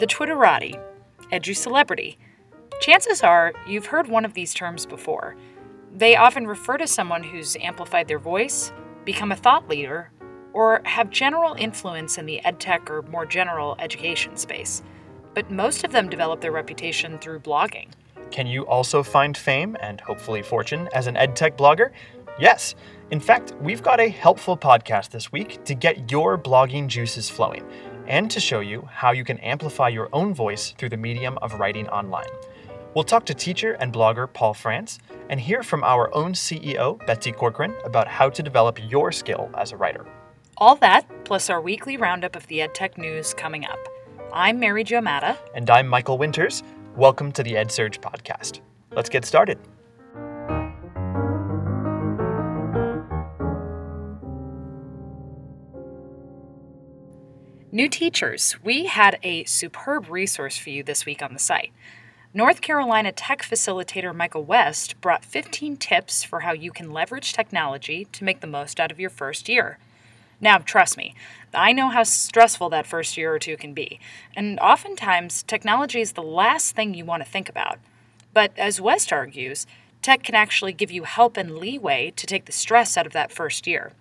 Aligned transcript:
the 0.00 0.06
Twitterati, 0.06 0.80
edu 1.30 1.54
celebrity. 1.54 2.18
Chances 2.80 3.22
are 3.22 3.52
you've 3.68 3.86
heard 3.86 4.08
one 4.08 4.24
of 4.24 4.32
these 4.32 4.54
terms 4.54 4.86
before. 4.86 5.36
They 5.94 6.16
often 6.16 6.46
refer 6.46 6.78
to 6.78 6.86
someone 6.86 7.22
who's 7.22 7.54
amplified 7.56 8.08
their 8.08 8.18
voice, 8.18 8.72
become 9.04 9.30
a 9.30 9.36
thought 9.36 9.68
leader, 9.68 10.10
or 10.54 10.80
have 10.86 11.10
general 11.10 11.52
influence 11.52 12.16
in 12.16 12.24
the 12.24 12.40
edtech 12.46 12.88
or 12.88 13.02
more 13.02 13.26
general 13.26 13.76
education 13.78 14.38
space. 14.38 14.82
But 15.34 15.50
most 15.50 15.84
of 15.84 15.92
them 15.92 16.08
develop 16.08 16.40
their 16.40 16.50
reputation 16.50 17.18
through 17.18 17.40
blogging. 17.40 17.88
Can 18.30 18.46
you 18.46 18.66
also 18.66 19.02
find 19.02 19.36
fame 19.36 19.76
and 19.82 20.00
hopefully 20.00 20.40
fortune 20.40 20.88
as 20.94 21.08
an 21.08 21.16
edtech 21.16 21.58
blogger? 21.58 21.90
Yes. 22.38 22.74
In 23.10 23.20
fact, 23.20 23.52
we've 23.60 23.82
got 23.82 24.00
a 24.00 24.08
helpful 24.08 24.56
podcast 24.56 25.10
this 25.10 25.30
week 25.30 25.62
to 25.64 25.74
get 25.74 26.10
your 26.10 26.38
blogging 26.38 26.86
juices 26.86 27.28
flowing 27.28 27.66
and 28.10 28.28
to 28.28 28.40
show 28.40 28.58
you 28.58 28.86
how 28.90 29.12
you 29.12 29.22
can 29.22 29.38
amplify 29.38 29.88
your 29.88 30.08
own 30.12 30.34
voice 30.34 30.74
through 30.76 30.88
the 30.88 30.96
medium 30.96 31.38
of 31.42 31.54
writing 31.54 31.88
online. 31.88 32.26
We'll 32.92 33.04
talk 33.04 33.24
to 33.26 33.34
teacher 33.34 33.74
and 33.74 33.92
blogger 33.92 34.30
Paul 34.30 34.52
France 34.52 34.98
and 35.28 35.38
hear 35.38 35.62
from 35.62 35.84
our 35.84 36.12
own 36.12 36.32
CEO, 36.32 36.98
Betsy 37.06 37.30
Corcoran, 37.30 37.72
about 37.84 38.08
how 38.08 38.28
to 38.28 38.42
develop 38.42 38.80
your 38.90 39.12
skill 39.12 39.48
as 39.56 39.70
a 39.70 39.76
writer. 39.76 40.04
All 40.56 40.74
that, 40.76 41.06
plus 41.24 41.48
our 41.48 41.60
weekly 41.60 41.96
roundup 41.96 42.34
of 42.34 42.44
the 42.48 42.58
EdTech 42.58 42.98
news 42.98 43.32
coming 43.32 43.64
up. 43.64 43.78
I'm 44.32 44.58
Mary 44.58 44.82
Jo 44.82 45.00
Madda. 45.00 45.38
And 45.54 45.70
I'm 45.70 45.86
Michael 45.86 46.18
Winters. 46.18 46.64
Welcome 46.96 47.30
to 47.32 47.44
the 47.44 47.52
EdSurge 47.52 48.00
podcast. 48.00 48.60
Let's 48.90 49.08
get 49.08 49.24
started. 49.24 49.60
New 57.80 57.88
teachers, 57.88 58.56
we 58.62 58.84
had 58.84 59.18
a 59.22 59.42
superb 59.44 60.10
resource 60.10 60.58
for 60.58 60.68
you 60.68 60.82
this 60.82 61.06
week 61.06 61.22
on 61.22 61.32
the 61.32 61.38
site. 61.38 61.72
North 62.34 62.60
Carolina 62.60 63.10
tech 63.10 63.40
facilitator 63.40 64.14
Michael 64.14 64.44
West 64.44 65.00
brought 65.00 65.24
15 65.24 65.78
tips 65.78 66.22
for 66.22 66.40
how 66.40 66.52
you 66.52 66.72
can 66.72 66.90
leverage 66.90 67.32
technology 67.32 68.04
to 68.12 68.22
make 68.22 68.42
the 68.42 68.46
most 68.46 68.78
out 68.78 68.92
of 68.92 69.00
your 69.00 69.08
first 69.08 69.48
year. 69.48 69.78
Now, 70.42 70.58
trust 70.58 70.98
me, 70.98 71.14
I 71.54 71.72
know 71.72 71.88
how 71.88 72.02
stressful 72.02 72.68
that 72.68 72.86
first 72.86 73.16
year 73.16 73.34
or 73.34 73.38
two 73.38 73.56
can 73.56 73.72
be, 73.72 73.98
and 74.36 74.60
oftentimes 74.60 75.42
technology 75.44 76.02
is 76.02 76.12
the 76.12 76.22
last 76.22 76.76
thing 76.76 76.92
you 76.92 77.06
want 77.06 77.24
to 77.24 77.30
think 77.30 77.48
about. 77.48 77.78
But 78.34 78.52
as 78.58 78.78
West 78.78 79.10
argues, 79.10 79.66
tech 80.02 80.22
can 80.22 80.34
actually 80.34 80.74
give 80.74 80.90
you 80.90 81.04
help 81.04 81.38
and 81.38 81.56
leeway 81.56 82.12
to 82.16 82.26
take 82.26 82.44
the 82.44 82.52
stress 82.52 82.98
out 82.98 83.06
of 83.06 83.14
that 83.14 83.32
first 83.32 83.66
year. 83.66 83.92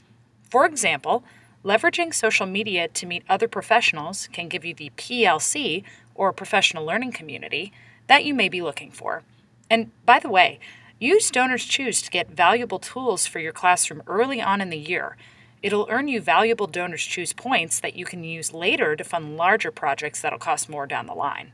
For 0.49 0.65
example, 0.65 1.23
leveraging 1.63 2.13
social 2.13 2.45
media 2.45 2.87
to 2.87 3.05
meet 3.05 3.23
other 3.29 3.47
professionals 3.47 4.27
can 4.31 4.47
give 4.47 4.65
you 4.65 4.73
the 4.73 4.91
PLC, 4.97 5.83
or 6.15 6.33
professional 6.33 6.85
learning 6.85 7.11
community, 7.11 7.71
that 8.07 8.25
you 8.25 8.33
may 8.33 8.49
be 8.49 8.61
looking 8.61 8.91
for. 8.91 9.23
And 9.69 9.91
by 10.05 10.19
the 10.19 10.29
way, 10.29 10.59
use 10.99 11.31
DonorsChoose 11.31 12.03
to 12.03 12.11
get 12.11 12.29
valuable 12.29 12.79
tools 12.79 13.25
for 13.25 13.39
your 13.39 13.53
classroom 13.53 14.03
early 14.07 14.41
on 14.41 14.61
in 14.61 14.69
the 14.69 14.77
year 14.77 15.15
It'll 15.61 15.87
earn 15.89 16.07
you 16.07 16.21
valuable 16.21 16.69
DonorsChoose 16.69 17.35
points 17.35 17.81
that 17.81 17.95
you 17.95 18.05
can 18.05 18.23
use 18.23 18.53
later 18.53 18.95
to 18.95 19.03
fund 19.03 19.35
larger 19.35 19.71
projects 19.71 20.21
that'll 20.21 20.39
cost 20.39 20.69
more 20.69 20.87
down 20.87 21.05
the 21.05 21.13
line. 21.13 21.51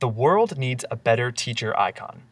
The 0.00 0.08
world 0.08 0.58
needs 0.58 0.84
a 0.90 0.96
better 0.96 1.30
teacher 1.30 1.78
icon. 1.78 2.22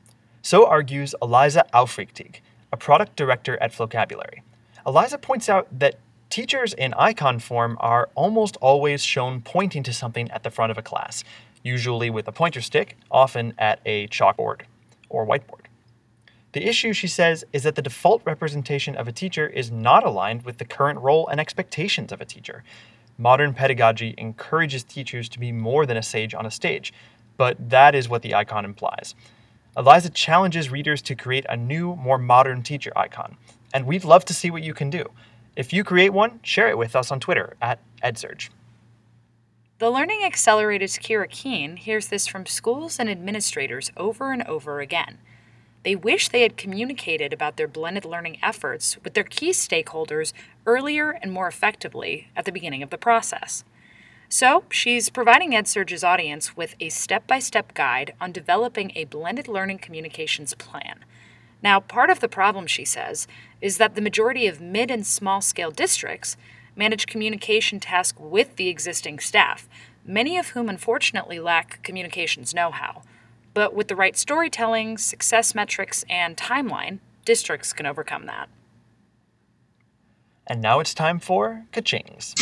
So 0.42 0.66
argues 0.66 1.14
Eliza 1.22 1.64
Aufrichtig, 1.72 2.40
a 2.72 2.76
product 2.76 3.14
director 3.14 3.56
at 3.62 3.72
Vocabulary. 3.72 4.42
Eliza 4.84 5.16
points 5.16 5.48
out 5.48 5.68
that 5.78 6.00
teachers 6.32 6.72
in 6.72 6.94
icon 6.94 7.38
form 7.38 7.76
are 7.78 8.08
almost 8.14 8.56
always 8.62 9.04
shown 9.04 9.42
pointing 9.42 9.82
to 9.82 9.92
something 9.92 10.30
at 10.30 10.42
the 10.42 10.50
front 10.50 10.72
of 10.72 10.78
a 10.78 10.82
class, 10.82 11.24
usually 11.62 12.08
with 12.08 12.26
a 12.26 12.32
pointer 12.32 12.62
stick, 12.62 12.96
often 13.10 13.52
at 13.58 13.80
a 13.84 14.08
chalkboard 14.08 14.62
or 15.10 15.26
whiteboard. 15.26 15.66
The 16.52 16.66
issue, 16.66 16.94
she 16.94 17.06
says, 17.06 17.44
is 17.52 17.64
that 17.64 17.74
the 17.74 17.82
default 17.82 18.22
representation 18.24 18.96
of 18.96 19.06
a 19.06 19.12
teacher 19.12 19.46
is 19.46 19.70
not 19.70 20.04
aligned 20.04 20.46
with 20.46 20.56
the 20.56 20.64
current 20.64 21.00
role 21.00 21.28
and 21.28 21.38
expectations 21.38 22.12
of 22.12 22.22
a 22.22 22.24
teacher. 22.24 22.64
Modern 23.18 23.52
pedagogy 23.52 24.14
encourages 24.16 24.84
teachers 24.84 25.28
to 25.28 25.38
be 25.38 25.52
more 25.52 25.84
than 25.84 25.98
a 25.98 26.02
sage 26.02 26.34
on 26.34 26.46
a 26.46 26.50
stage, 26.50 26.94
but 27.36 27.68
that 27.68 27.94
is 27.94 28.08
what 28.08 28.22
the 28.22 28.34
icon 28.34 28.64
implies. 28.64 29.14
Eliza 29.76 30.08
challenges 30.08 30.70
readers 30.70 31.02
to 31.02 31.14
create 31.14 31.44
a 31.50 31.58
new, 31.58 31.94
more 31.94 32.16
modern 32.16 32.62
teacher 32.62 32.92
icon, 32.96 33.36
and 33.74 33.84
we'd 33.86 34.04
love 34.04 34.24
to 34.24 34.34
see 34.34 34.50
what 34.50 34.62
you 34.62 34.72
can 34.72 34.88
do. 34.88 35.04
If 35.54 35.72
you 35.72 35.84
create 35.84 36.10
one, 36.10 36.40
share 36.42 36.70
it 36.70 36.78
with 36.78 36.96
us 36.96 37.10
on 37.10 37.20
Twitter 37.20 37.56
at 37.60 37.78
EdSurge. 38.02 38.48
The 39.78 39.90
Learning 39.90 40.22
Accelerator's 40.24 40.96
Kira 40.96 41.28
Keene 41.28 41.76
hears 41.76 42.08
this 42.08 42.26
from 42.26 42.46
schools 42.46 42.98
and 42.98 43.10
administrators 43.10 43.90
over 43.96 44.32
and 44.32 44.42
over 44.44 44.80
again. 44.80 45.18
They 45.82 45.96
wish 45.96 46.28
they 46.28 46.42
had 46.42 46.56
communicated 46.56 47.32
about 47.32 47.56
their 47.56 47.66
blended 47.66 48.04
learning 48.04 48.38
efforts 48.42 48.96
with 49.02 49.14
their 49.14 49.24
key 49.24 49.50
stakeholders 49.50 50.32
earlier 50.64 51.10
and 51.10 51.32
more 51.32 51.48
effectively 51.48 52.28
at 52.36 52.44
the 52.44 52.52
beginning 52.52 52.82
of 52.82 52.90
the 52.90 52.98
process. 52.98 53.64
So, 54.28 54.64
she's 54.70 55.10
providing 55.10 55.50
EdSurge's 55.50 56.04
audience 56.04 56.56
with 56.56 56.76
a 56.80 56.88
step 56.88 57.26
by 57.26 57.40
step 57.40 57.74
guide 57.74 58.14
on 58.20 58.32
developing 58.32 58.92
a 58.94 59.04
blended 59.04 59.48
learning 59.48 59.78
communications 59.78 60.54
plan. 60.54 61.04
Now, 61.62 61.80
part 61.80 62.10
of 62.10 62.20
the 62.20 62.28
problem, 62.28 62.66
she 62.66 62.84
says, 62.84 63.28
is 63.60 63.78
that 63.78 63.94
the 63.94 64.00
majority 64.00 64.46
of 64.46 64.60
mid 64.60 64.90
and 64.90 65.06
small 65.06 65.40
scale 65.40 65.70
districts 65.70 66.36
manage 66.74 67.06
communication 67.06 67.78
tasks 67.78 68.18
with 68.18 68.56
the 68.56 68.68
existing 68.68 69.20
staff, 69.20 69.68
many 70.04 70.36
of 70.36 70.48
whom 70.48 70.68
unfortunately 70.68 71.38
lack 71.38 71.82
communications 71.82 72.54
know 72.54 72.70
how. 72.70 73.02
But 73.54 73.74
with 73.74 73.88
the 73.88 73.96
right 73.96 74.16
storytelling, 74.16 74.98
success 74.98 75.54
metrics, 75.54 76.04
and 76.08 76.36
timeline, 76.36 76.98
districts 77.24 77.72
can 77.72 77.86
overcome 77.86 78.26
that. 78.26 78.48
And 80.46 80.60
now 80.60 80.80
it's 80.80 80.94
time 80.94 81.20
for 81.20 81.66
Kachings. 81.72 82.34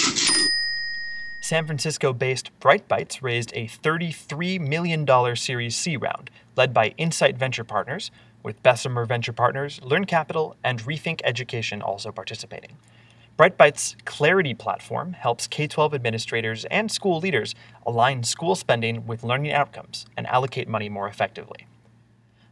San 1.40 1.66
Francisco 1.66 2.12
based 2.12 2.50
BrightBytes 2.60 3.22
raised 3.22 3.52
a 3.54 3.66
$33 3.66 4.60
million 4.60 5.36
Series 5.36 5.76
C 5.76 5.96
round, 5.96 6.30
led 6.56 6.72
by 6.72 6.88
Insight 6.96 7.36
Venture 7.36 7.64
Partners, 7.64 8.10
with 8.42 8.62
Bessemer 8.62 9.04
Venture 9.04 9.32
Partners, 9.32 9.80
Learn 9.82 10.04
Capital, 10.04 10.56
and 10.64 10.80
Rethink 10.82 11.20
Education 11.24 11.82
also 11.82 12.12
participating. 12.12 12.76
BrightByte's 13.38 13.96
Clarity 14.04 14.52
platform 14.52 15.14
helps 15.14 15.46
K 15.46 15.66
12 15.66 15.94
administrators 15.94 16.66
and 16.66 16.92
school 16.92 17.18
leaders 17.18 17.54
align 17.86 18.22
school 18.22 18.54
spending 18.54 19.06
with 19.06 19.24
learning 19.24 19.52
outcomes 19.52 20.04
and 20.16 20.26
allocate 20.26 20.68
money 20.68 20.88
more 20.88 21.08
effectively. 21.08 21.66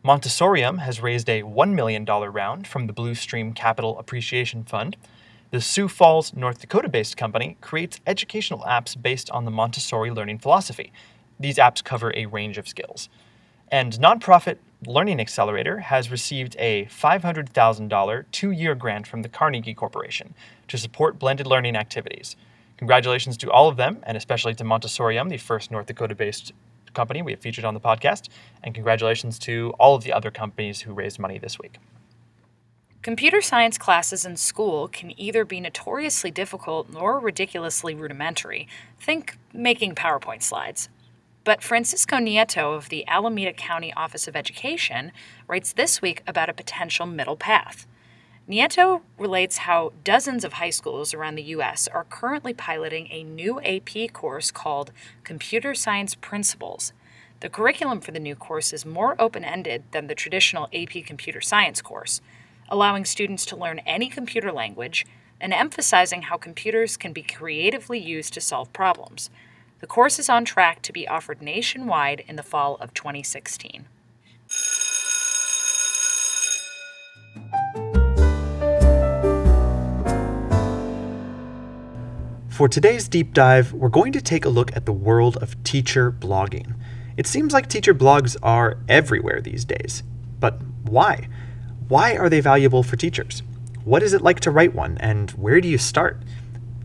Montessorium 0.04 0.78
has 0.78 1.02
raised 1.02 1.28
a 1.28 1.42
$1 1.42 1.74
million 1.74 2.04
round 2.04 2.66
from 2.66 2.86
the 2.86 2.92
Blue 2.92 3.14
Stream 3.14 3.52
Capital 3.52 3.98
Appreciation 3.98 4.64
Fund. 4.64 4.96
The 5.50 5.60
Sioux 5.60 5.88
Falls, 5.88 6.32
North 6.34 6.60
Dakota 6.60 6.88
based 6.88 7.16
company 7.16 7.58
creates 7.60 8.00
educational 8.06 8.60
apps 8.60 9.00
based 9.00 9.28
on 9.30 9.44
the 9.44 9.50
Montessori 9.50 10.10
learning 10.10 10.38
philosophy. 10.38 10.92
These 11.38 11.58
apps 11.58 11.84
cover 11.84 12.12
a 12.14 12.26
range 12.26 12.56
of 12.58 12.68
skills. 12.68 13.08
And 13.70 13.92
nonprofit 13.94 14.56
Learning 14.86 15.18
Accelerator 15.18 15.80
has 15.80 16.08
received 16.08 16.54
a 16.58 16.84
$500,000 16.86 18.24
two 18.30 18.52
year 18.52 18.76
grant 18.76 19.08
from 19.08 19.22
the 19.22 19.28
Carnegie 19.28 19.74
Corporation 19.74 20.34
to 20.68 20.78
support 20.78 21.18
blended 21.18 21.48
learning 21.48 21.74
activities. 21.74 22.36
Congratulations 22.76 23.36
to 23.38 23.50
all 23.50 23.68
of 23.68 23.76
them, 23.76 23.98
and 24.04 24.16
especially 24.16 24.54
to 24.54 24.62
Montessorium, 24.62 25.30
the 25.30 25.36
first 25.36 25.72
North 25.72 25.86
Dakota 25.86 26.14
based 26.14 26.52
company 26.94 27.22
we 27.22 27.32
have 27.32 27.40
featured 27.40 27.64
on 27.64 27.74
the 27.74 27.80
podcast. 27.80 28.28
And 28.62 28.72
congratulations 28.72 29.40
to 29.40 29.74
all 29.80 29.96
of 29.96 30.04
the 30.04 30.12
other 30.12 30.30
companies 30.30 30.82
who 30.82 30.92
raised 30.92 31.18
money 31.18 31.38
this 31.38 31.58
week. 31.58 31.78
Computer 33.02 33.40
science 33.40 33.78
classes 33.78 34.24
in 34.24 34.36
school 34.36 34.86
can 34.86 35.18
either 35.18 35.44
be 35.44 35.60
notoriously 35.60 36.30
difficult 36.30 36.94
or 36.94 37.18
ridiculously 37.18 37.96
rudimentary. 37.96 38.68
Think 39.00 39.38
making 39.52 39.96
PowerPoint 39.96 40.42
slides. 40.42 40.88
But 41.48 41.62
Francisco 41.62 42.16
Nieto 42.16 42.76
of 42.76 42.90
the 42.90 43.08
Alameda 43.08 43.54
County 43.54 43.90
Office 43.94 44.28
of 44.28 44.36
Education 44.36 45.12
writes 45.46 45.72
this 45.72 46.02
week 46.02 46.22
about 46.26 46.50
a 46.50 46.52
potential 46.52 47.06
middle 47.06 47.38
path. 47.38 47.86
Nieto 48.46 49.00
relates 49.18 49.56
how 49.64 49.94
dozens 50.04 50.44
of 50.44 50.52
high 50.52 50.68
schools 50.68 51.14
around 51.14 51.36
the 51.36 51.42
U.S. 51.44 51.88
are 51.88 52.04
currently 52.04 52.52
piloting 52.52 53.08
a 53.10 53.22
new 53.22 53.62
AP 53.62 54.12
course 54.12 54.50
called 54.50 54.92
Computer 55.24 55.74
Science 55.74 56.14
Principles. 56.14 56.92
The 57.40 57.48
curriculum 57.48 58.02
for 58.02 58.10
the 58.10 58.20
new 58.20 58.36
course 58.36 58.74
is 58.74 58.84
more 58.84 59.16
open 59.18 59.42
ended 59.42 59.84
than 59.92 60.06
the 60.06 60.14
traditional 60.14 60.68
AP 60.74 61.02
Computer 61.06 61.40
Science 61.40 61.80
course, 61.80 62.20
allowing 62.68 63.06
students 63.06 63.46
to 63.46 63.56
learn 63.56 63.78
any 63.86 64.10
computer 64.10 64.52
language 64.52 65.06
and 65.40 65.54
emphasizing 65.54 66.22
how 66.22 66.36
computers 66.36 66.98
can 66.98 67.14
be 67.14 67.22
creatively 67.22 67.98
used 67.98 68.34
to 68.34 68.40
solve 68.42 68.70
problems. 68.74 69.30
The 69.80 69.86
course 69.86 70.18
is 70.18 70.28
on 70.28 70.44
track 70.44 70.82
to 70.82 70.92
be 70.92 71.06
offered 71.06 71.40
nationwide 71.40 72.24
in 72.26 72.34
the 72.34 72.42
fall 72.42 72.78
of 72.80 72.92
2016. 72.94 73.86
For 82.48 82.68
today's 82.68 83.06
deep 83.06 83.32
dive, 83.32 83.72
we're 83.72 83.88
going 83.88 84.10
to 84.10 84.20
take 84.20 84.44
a 84.44 84.48
look 84.48 84.76
at 84.76 84.84
the 84.84 84.92
world 84.92 85.36
of 85.36 85.62
teacher 85.62 86.10
blogging. 86.10 86.74
It 87.16 87.28
seems 87.28 87.52
like 87.52 87.68
teacher 87.68 87.94
blogs 87.94 88.36
are 88.42 88.78
everywhere 88.88 89.40
these 89.40 89.64
days. 89.64 90.02
But 90.40 90.60
why? 90.82 91.28
Why 91.86 92.16
are 92.16 92.28
they 92.28 92.40
valuable 92.40 92.82
for 92.82 92.96
teachers? 92.96 93.44
What 93.84 94.02
is 94.02 94.12
it 94.12 94.22
like 94.22 94.40
to 94.40 94.50
write 94.50 94.74
one, 94.74 94.98
and 94.98 95.30
where 95.32 95.60
do 95.60 95.68
you 95.68 95.78
start? 95.78 96.20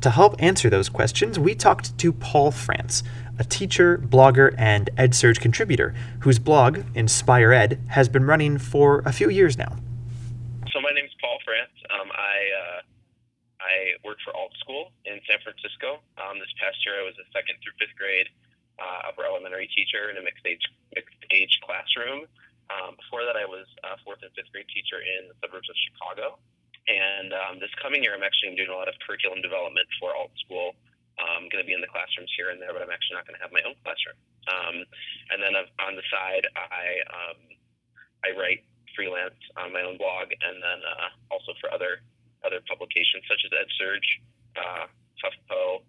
To 0.04 0.12
help 0.12 0.36
answer 0.44 0.68
those 0.68 0.92
questions, 0.92 1.40
we 1.40 1.56
talked 1.56 1.96
to 1.96 2.12
Paul 2.12 2.52
France, 2.52 3.08
a 3.40 3.48
teacher, 3.48 3.96
blogger, 4.04 4.52
and 4.60 4.92
EdSurge 5.00 5.40
contributor 5.40 5.96
whose 6.28 6.44
blog, 6.44 6.84
Inspire 6.92 7.56
Ed, 7.56 7.80
has 7.88 8.12
been 8.12 8.28
running 8.28 8.60
for 8.60 9.00
a 9.08 9.16
few 9.16 9.32
years 9.32 9.56
now. 9.58 9.80
So 10.76 10.84
my 10.84 10.92
name 10.92 11.08
is 11.08 11.16
Paul 11.24 11.40
France. 11.48 11.72
Um, 11.88 12.12
I 12.12 12.36
uh, 12.52 12.80
I 13.64 13.96
work 14.04 14.20
for 14.28 14.36
AltSchool 14.36 14.92
in 15.08 15.24
San 15.24 15.40
Francisco. 15.40 16.04
Um, 16.20 16.36
this 16.36 16.52
past 16.60 16.84
year, 16.84 17.00
I 17.00 17.08
was 17.08 17.16
a 17.16 17.28
second 17.32 17.64
through 17.64 17.80
fifth 17.80 17.96
grade 17.96 18.28
uh, 18.84 19.08
upper 19.08 19.24
elementary 19.24 19.72
teacher 19.72 20.12
in 20.12 20.20
a 20.20 20.22
mixed 20.22 20.44
age 20.44 20.68
mixed 20.92 21.16
age 21.32 21.64
classroom. 21.64 22.28
Um, 22.68 23.00
before 23.00 23.24
that, 23.24 23.40
I 23.40 23.48
was 23.48 23.72
a 23.88 23.96
fourth 24.04 24.20
and 24.20 24.36
fifth 24.36 24.52
grade 24.52 24.68
teacher 24.68 25.00
in 25.00 25.32
the 25.32 25.36
suburbs 25.40 25.72
of 25.72 25.80
Chicago. 25.80 26.44
And 26.88 27.32
um, 27.32 27.54
this 27.64 27.72
coming 27.80 28.04
year, 28.04 28.12
I'm 28.12 28.24
actually 28.24 28.56
doing 28.60 28.72
a 28.72 28.76
lot 28.76 28.92
of 28.92 28.96
curriculum 29.08 29.40
development 29.40 29.88
for 30.00 30.12
AltSchool. 30.12 30.76
I'm 31.16 31.48
going 31.48 31.62
to 31.62 31.68
be 31.68 31.78
in 31.78 31.80
the 31.80 31.88
classrooms 31.88 32.32
here 32.36 32.50
and 32.50 32.60
there, 32.60 32.74
but 32.74 32.82
I'm 32.82 32.92
actually 32.92 33.22
not 33.22 33.26
going 33.30 33.38
to 33.38 33.44
have 33.46 33.54
my 33.54 33.64
own 33.64 33.78
classroom. 33.86 34.18
Um, 34.50 34.76
and 35.32 35.40
then 35.40 35.54
on 35.56 35.94
the 35.96 36.04
side, 36.10 36.44
I 36.58 37.00
um, 37.08 37.40
I 38.26 38.36
write 38.36 38.66
freelance 38.96 39.40
on 39.56 39.72
my 39.72 39.82
own 39.82 39.98
blog, 39.98 40.34
and 40.34 40.58
then 40.60 40.80
uh, 40.84 41.10
also 41.32 41.54
for 41.62 41.72
other 41.72 42.02
other 42.44 42.60
publications 42.68 43.24
such 43.30 43.40
as 43.46 43.52
EdSurge, 43.56 44.08
uh, 44.60 44.86
HuffPo, 45.24 45.86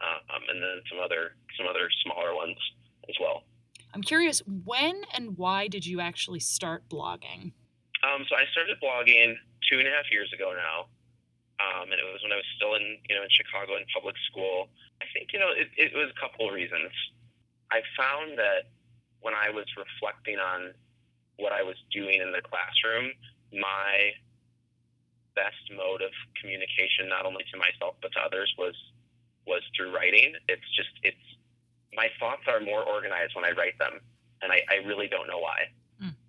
uh, 0.00 0.18
um, 0.32 0.42
and 0.48 0.62
then 0.62 0.80
some 0.88 1.00
other 1.02 1.36
some 1.58 1.66
other 1.66 1.90
smaller 2.04 2.34
ones 2.34 2.56
as 3.08 3.16
well. 3.20 3.44
I'm 3.94 4.02
curious, 4.02 4.40
when 4.46 5.02
and 5.12 5.36
why 5.36 5.68
did 5.68 5.86
you 5.86 6.00
actually 6.00 6.40
start 6.40 6.88
blogging? 6.88 7.52
Um, 8.06 8.22
so 8.30 8.36
I 8.38 8.46
started 8.54 8.78
blogging 8.78 9.34
two 9.66 9.78
and 9.78 9.88
a 9.88 9.92
half 9.92 10.06
years 10.10 10.30
ago 10.32 10.54
now, 10.54 10.86
um, 11.58 11.90
and 11.90 11.98
it 11.98 12.06
was 12.06 12.22
when 12.22 12.30
I 12.30 12.38
was 12.38 12.48
still 12.54 12.78
in 12.78 12.98
you 13.10 13.14
know 13.18 13.22
in 13.26 13.32
Chicago 13.34 13.74
in 13.74 13.84
public 13.90 14.14
school. 14.30 14.70
I 15.02 15.06
think 15.10 15.34
you 15.34 15.38
know 15.38 15.50
it, 15.50 15.68
it 15.74 15.90
was 15.94 16.10
a 16.14 16.18
couple 16.18 16.46
of 16.46 16.54
reasons. 16.54 16.94
I 17.70 17.82
found 17.98 18.38
that 18.38 18.70
when 19.20 19.34
I 19.34 19.50
was 19.50 19.66
reflecting 19.74 20.38
on 20.38 20.72
what 21.36 21.52
I 21.52 21.62
was 21.62 21.76
doing 21.90 22.22
in 22.22 22.30
the 22.30 22.42
classroom, 22.42 23.12
my 23.52 24.14
best 25.34 25.62
mode 25.74 26.02
of 26.02 26.10
communication, 26.40 27.10
not 27.10 27.26
only 27.26 27.44
to 27.50 27.56
myself 27.58 27.98
but 28.02 28.14
to 28.14 28.20
others, 28.22 28.50
was 28.58 28.74
was 29.46 29.62
through 29.74 29.90
writing. 29.94 30.38
It's 30.46 30.68
just 30.78 30.94
it's 31.02 31.26
my 31.94 32.08
thoughts 32.20 32.46
are 32.46 32.60
more 32.60 32.86
organized 32.86 33.34
when 33.34 33.44
I 33.44 33.50
write 33.58 33.78
them, 33.78 33.98
and 34.42 34.52
I, 34.52 34.62
I 34.70 34.86
really 34.86 35.08
don't 35.08 35.26
know 35.26 35.38
why. 35.42 35.74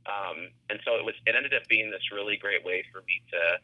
Um, 0.09 0.49
and 0.69 0.79
so 0.83 0.97
it 0.97 1.05
was 1.05 1.13
it 1.25 1.35
ended 1.35 1.53
up 1.53 1.67
being 1.69 1.91
this 1.91 2.01
really 2.11 2.37
great 2.37 2.65
way 2.65 2.83
for 2.91 3.01
me 3.05 3.21
to 3.31 3.61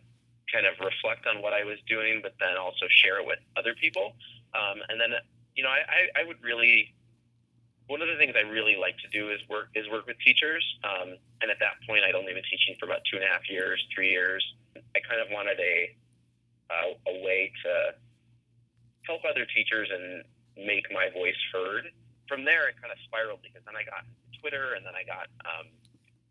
kind 0.53 0.69
of 0.69 0.77
reflect 0.77 1.25
on 1.25 1.41
what 1.41 1.53
I 1.53 1.65
was 1.65 1.81
doing, 1.89 2.21
but 2.21 2.33
then 2.39 2.55
also 2.55 2.85
share 2.87 3.19
it 3.19 3.25
with 3.25 3.39
other 3.57 3.73
people. 3.73 4.13
Um, 4.53 4.77
and 4.89 5.01
then 5.01 5.17
you 5.55 5.63
know 5.63 5.73
I, 5.73 5.81
I, 5.89 6.21
I 6.21 6.23
would 6.23 6.41
really 6.43 6.93
one 7.87 8.01
of 8.01 8.07
the 8.09 8.17
things 8.17 8.33
I 8.33 8.41
really 8.49 8.75
like 8.75 8.97
to 9.05 9.09
do 9.13 9.29
is 9.29 9.39
work 9.49 9.69
is 9.75 9.85
work 9.89 10.07
with 10.07 10.17
teachers. 10.25 10.63
Um, 10.83 11.17
and 11.41 11.51
at 11.51 11.57
that 11.59 11.77
point, 11.87 12.03
I'd 12.03 12.15
only 12.15 12.33
been 12.33 12.45
teaching 12.49 12.75
for 12.79 12.85
about 12.85 13.01
two 13.09 13.17
and 13.17 13.25
a 13.25 13.29
half 13.29 13.45
years, 13.49 13.81
three 13.93 14.09
years. 14.09 14.41
I 14.75 14.99
kind 15.05 15.21
of 15.21 15.29
wanted 15.29 15.59
a 15.59 15.93
uh, 16.69 16.97
a 17.09 17.13
way 17.21 17.51
to 17.63 17.93
help 19.05 19.21
other 19.29 19.45
teachers 19.45 19.89
and 19.93 20.25
make 20.57 20.89
my 20.89 21.09
voice 21.13 21.37
heard. 21.53 21.93
From 22.27 22.43
there, 22.43 22.69
it 22.69 22.81
kind 22.81 22.89
of 22.89 22.97
spiraled 23.05 23.45
because 23.45 23.61
then 23.69 23.77
I 23.77 23.85
got 23.85 24.01
Twitter, 24.41 24.73
and 24.73 24.81
then 24.81 24.97
I 24.97 25.05
got 25.05 25.29
um, 25.45 25.69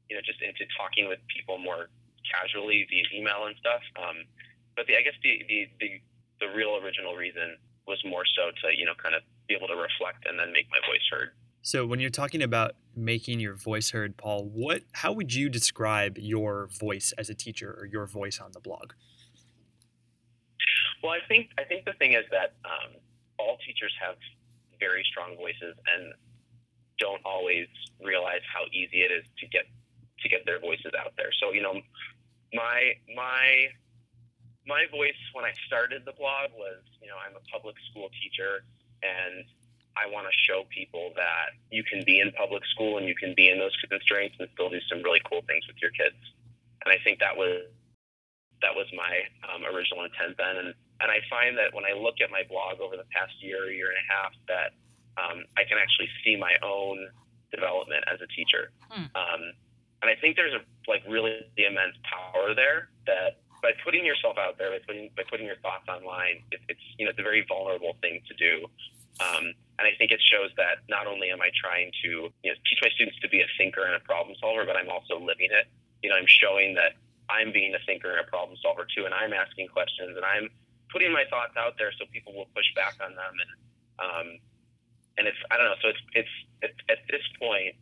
you 0.09 0.17
know 0.17 0.23
just 0.25 0.41
into 0.43 0.65
talking 0.77 1.09
with 1.09 1.19
people 1.29 1.59
more 1.59 1.89
casually 2.25 2.87
via 2.89 3.05
email 3.15 3.47
and 3.47 3.57
stuff. 3.61 3.83
Um, 3.97 4.25
but 4.77 4.87
the, 4.87 4.97
I 4.97 5.03
guess 5.03 5.17
the, 5.23 5.43
the 5.49 5.69
the 5.81 5.89
the 6.41 6.49
real 6.55 6.77
original 6.83 7.15
reason 7.15 7.57
was 7.87 8.03
more 8.05 8.25
so 8.37 8.51
to 8.63 8.77
you 8.77 8.85
know 8.85 8.95
kind 9.01 9.15
of 9.15 9.23
be 9.49 9.55
able 9.55 9.69
to 9.69 9.77
reflect 9.77 10.27
and 10.27 10.39
then 10.39 10.53
make 10.53 10.67
my 10.71 10.81
voice 10.89 11.05
heard. 11.11 11.31
So 11.63 11.87
when 11.87 11.99
you're 11.99 12.11
talking 12.11 12.43
about 12.43 12.77
making 12.95 13.41
your 13.41 13.55
voice 13.55 13.91
heard, 13.91 14.17
Paul, 14.17 14.45
what 14.45 14.83
how 14.93 15.13
would 15.13 15.33
you 15.33 15.49
describe 15.49 16.19
your 16.19 16.69
voice 16.69 17.13
as 17.17 17.31
a 17.31 17.35
teacher 17.35 17.75
or 17.79 17.87
your 17.87 18.07
voice 18.07 18.41
on 18.41 18.53
the 18.53 18.61
blog? 18.61 18.93
Well, 21.03 21.13
I 21.13 21.21
think 21.29 21.51
I 21.59 21.65
think 21.65 21.85
the 21.85 21.95
thing 21.95 22.13
is 22.13 22.25
that 22.31 22.55
um, 22.65 22.97
all 23.39 23.59
teachers 23.67 23.93
have 24.01 24.17
very 24.81 25.05
strong 25.11 25.37
voices 25.37 25.77
and 25.95 26.13
don't 26.99 27.21
always 27.25 27.67
realize 28.03 28.41
how 28.53 28.65
easy 28.73 29.03
it 29.03 29.11
is 29.11 29.25
to 29.39 29.47
get 29.49 29.65
to 30.25 30.29
get 30.29 30.45
their 30.49 30.59
voices 30.59 30.97
out 30.99 31.13
there. 31.17 31.31
So 31.39 31.53
you 31.53 31.63
know, 31.63 31.77
my 32.53 32.97
my 33.15 33.69
my 34.67 34.89
voice 34.91 35.21
when 35.37 35.45
I 35.45 35.53
started 35.69 36.03
the 36.05 36.17
blog 36.17 36.51
was 36.57 36.81
you 37.01 37.09
know 37.09 37.21
I'm 37.21 37.37
a 37.37 37.45
public 37.53 37.77
school 37.93 38.09
teacher 38.19 38.65
and 39.05 39.45
I 39.95 40.11
want 40.11 40.27
to 40.27 40.35
show 40.35 40.67
people 40.75 41.15
that 41.15 41.55
you 41.71 41.85
can 41.85 42.03
be 42.03 42.19
in 42.19 42.33
public 42.33 42.67
school 42.75 42.99
and 42.99 43.07
you 43.07 43.15
can 43.15 43.33
be 43.37 43.49
in 43.49 43.59
those 43.59 43.75
constraints 43.87 44.35
and 44.41 44.49
still 44.55 44.69
do 44.69 44.83
some 44.91 45.03
really 45.07 45.23
cool 45.31 45.43
things 45.47 45.63
with 45.71 45.79
your 45.79 45.95
kids. 45.95 46.19
And 46.83 46.91
I 46.91 46.99
think 47.05 47.21
that 47.21 47.37
was 47.37 47.71
that 48.63 48.75
was 48.75 48.89
my 48.97 49.23
um, 49.47 49.63
original 49.69 50.03
intent 50.05 50.35
then. 50.41 50.57
And 50.57 50.71
and 51.03 51.09
I 51.11 51.21
find 51.31 51.59
that 51.59 51.75
when 51.75 51.85
I 51.85 51.95
look 51.95 52.19
at 52.23 52.31
my 52.31 52.43
blog 52.49 52.81
over 52.81 52.97
the 52.97 53.07
past 53.15 53.35
year, 53.39 53.71
year 53.71 53.91
and 53.91 53.99
a 53.99 54.07
half, 54.09 54.33
that 54.49 54.71
um, 55.19 55.45
I 55.59 55.63
can 55.67 55.79
actually 55.79 56.09
see 56.23 56.35
my 56.35 56.55
own 56.63 57.07
development 57.55 58.05
as 58.11 58.19
a 58.23 58.29
teacher. 58.35 58.71
Hmm. 58.91 59.11
Um, 59.15 59.43
and 60.05 60.13
I 60.13 60.21
think 60.21 60.37
there's 60.37 60.53
a 60.53 60.61
like 60.85 61.01
really 61.09 61.41
immense 61.57 61.97
power 62.05 62.53
there 62.53 62.93
that 63.09 63.41
by 63.65 63.73
putting 63.81 64.05
yourself 64.05 64.37
out 64.37 64.61
there, 64.61 64.69
by 64.69 64.85
putting 64.85 65.09
by 65.17 65.25
putting 65.25 65.49
your 65.49 65.57
thoughts 65.65 65.89
online, 65.89 66.45
it, 66.53 66.61
it's 66.69 66.85
you 67.01 67.09
know 67.09 67.11
it's 67.11 67.19
a 67.19 67.25
very 67.25 67.41
vulnerable 67.49 67.97
thing 68.05 68.21
to 68.29 68.35
do. 68.37 68.69
Um, 69.25 69.57
and 69.81 69.89
I 69.89 69.97
think 69.97 70.13
it 70.13 70.21
shows 70.21 70.53
that 70.61 70.85
not 70.93 71.07
only 71.09 71.33
am 71.33 71.41
I 71.41 71.49
trying 71.57 71.89
to 72.05 72.29
you 72.29 72.49
know, 72.53 72.57
teach 72.69 72.81
my 72.85 72.93
students 72.93 73.17
to 73.25 73.29
be 73.33 73.41
a 73.41 73.49
thinker 73.57 73.89
and 73.89 73.97
a 73.97 74.05
problem 74.05 74.37
solver, 74.37 74.69
but 74.69 74.77
I'm 74.77 74.93
also 74.93 75.17
living 75.17 75.49
it. 75.49 75.73
You 76.03 76.11
know, 76.11 76.17
I'm 76.21 76.29
showing 76.29 76.75
that 76.77 77.01
I'm 77.33 77.57
being 77.57 77.73
a 77.73 77.81
thinker 77.89 78.13
and 78.13 78.21
a 78.21 78.29
problem 78.29 78.61
solver 78.61 78.85
too, 78.85 79.09
and 79.09 79.15
I'm 79.17 79.33
asking 79.33 79.73
questions 79.73 80.13
and 80.21 80.27
I'm 80.27 80.53
putting 80.93 81.09
my 81.17 81.25
thoughts 81.33 81.57
out 81.57 81.81
there 81.81 81.97
so 81.97 82.05
people 82.13 82.37
will 82.37 82.53
push 82.53 82.69
back 82.77 83.01
on 83.01 83.17
them. 83.17 83.35
And 83.41 83.51
um, 83.97 84.29
and 85.17 85.25
it's 85.27 85.41
I 85.51 85.57
don't 85.57 85.67
know. 85.67 85.81
So 85.81 85.89
it's 85.89 86.05
it's, 86.61 86.77
at 86.91 87.01
this 87.09 87.23
point, 87.41 87.75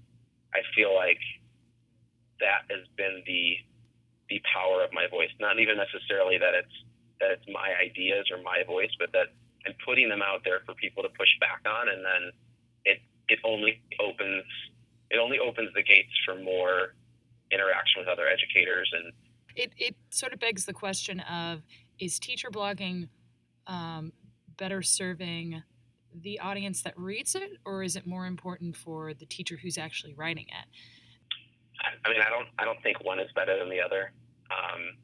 I 0.54 0.60
feel 0.76 0.94
like 0.94 1.20
that 2.42 2.66
has 2.68 2.84
been 2.98 3.22
the 3.26 3.56
the 4.28 4.42
power 4.52 4.82
of 4.82 4.92
my 4.92 5.06
voice. 5.06 5.30
Not 5.40 5.58
even 5.58 5.78
necessarily 5.78 6.38
that 6.38 6.54
it's 6.54 6.76
that 7.20 7.30
it's 7.30 7.46
my 7.46 7.72
ideas 7.78 8.26
or 8.30 8.42
my 8.42 8.66
voice, 8.66 8.90
but 8.98 9.14
that 9.14 9.30
I'm 9.64 9.74
putting 9.86 10.10
them 10.10 10.22
out 10.22 10.42
there 10.44 10.60
for 10.66 10.74
people 10.74 11.02
to 11.02 11.08
push 11.14 11.30
back 11.38 11.62
on, 11.64 11.88
and 11.88 12.02
then 12.04 12.22
it 12.84 12.98
it 13.28 13.38
only 13.44 13.80
opens 14.00 14.44
it 15.10 15.18
only 15.18 15.38
opens 15.38 15.72
the 15.74 15.82
gates 15.82 16.12
for 16.24 16.34
more 16.36 16.94
interaction 17.50 18.00
with 18.00 18.08
other 18.08 18.26
educators 18.26 18.90
and 18.92 19.12
it, 19.54 19.72
it 19.76 19.94
sort 20.10 20.32
of 20.32 20.40
begs 20.40 20.64
the 20.64 20.72
question 20.72 21.20
of 21.20 21.62
is 21.98 22.18
teacher 22.18 22.50
blogging 22.50 23.08
um, 23.66 24.12
better 24.56 24.82
serving 24.82 25.62
the 26.14 26.40
audience 26.40 26.82
that 26.82 26.98
reads 26.98 27.34
it 27.34 27.50
or 27.64 27.82
is 27.82 27.96
it 27.96 28.06
more 28.06 28.26
important 28.26 28.76
for 28.76 29.14
the 29.14 29.26
teacher 29.26 29.58
who's 29.62 29.78
actually 29.78 30.14
writing 30.14 30.46
it 30.48 30.66
i 32.04 32.10
mean 32.10 32.20
i 32.20 32.30
don't 32.30 32.48
i 32.58 32.64
don't 32.64 32.82
think 32.82 33.02
one 33.04 33.18
is 33.18 33.30
better 33.34 33.58
than 33.58 33.68
the 33.68 33.80
other 33.80 34.12
um, 34.50 34.96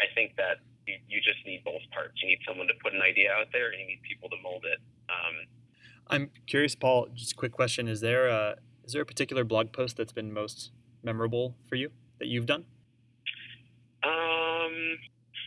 i 0.00 0.04
think 0.14 0.36
that 0.36 0.58
you, 0.90 0.98
you 1.08 1.20
just 1.20 1.44
need 1.46 1.62
both 1.64 1.82
parts. 1.92 2.14
You 2.22 2.28
need 2.28 2.40
someone 2.46 2.66
to 2.66 2.74
put 2.82 2.92
an 2.94 3.02
idea 3.02 3.30
out 3.32 3.46
there, 3.52 3.70
and 3.70 3.80
you 3.80 3.86
need 3.86 4.02
people 4.02 4.28
to 4.28 4.36
mold 4.42 4.64
it. 4.66 4.80
Um, 5.08 5.34
I'm 6.08 6.30
curious, 6.46 6.74
Paul. 6.74 7.08
Just 7.14 7.32
a 7.32 7.36
quick 7.36 7.52
question: 7.52 7.88
Is 7.88 8.00
there 8.00 8.26
a 8.28 8.56
is 8.84 8.92
there 8.92 9.02
a 9.02 9.06
particular 9.06 9.44
blog 9.44 9.72
post 9.72 9.96
that's 9.96 10.12
been 10.12 10.32
most 10.32 10.72
memorable 11.02 11.54
for 11.68 11.76
you 11.76 11.90
that 12.18 12.26
you've 12.26 12.46
done? 12.46 12.64
Um, 14.02 14.98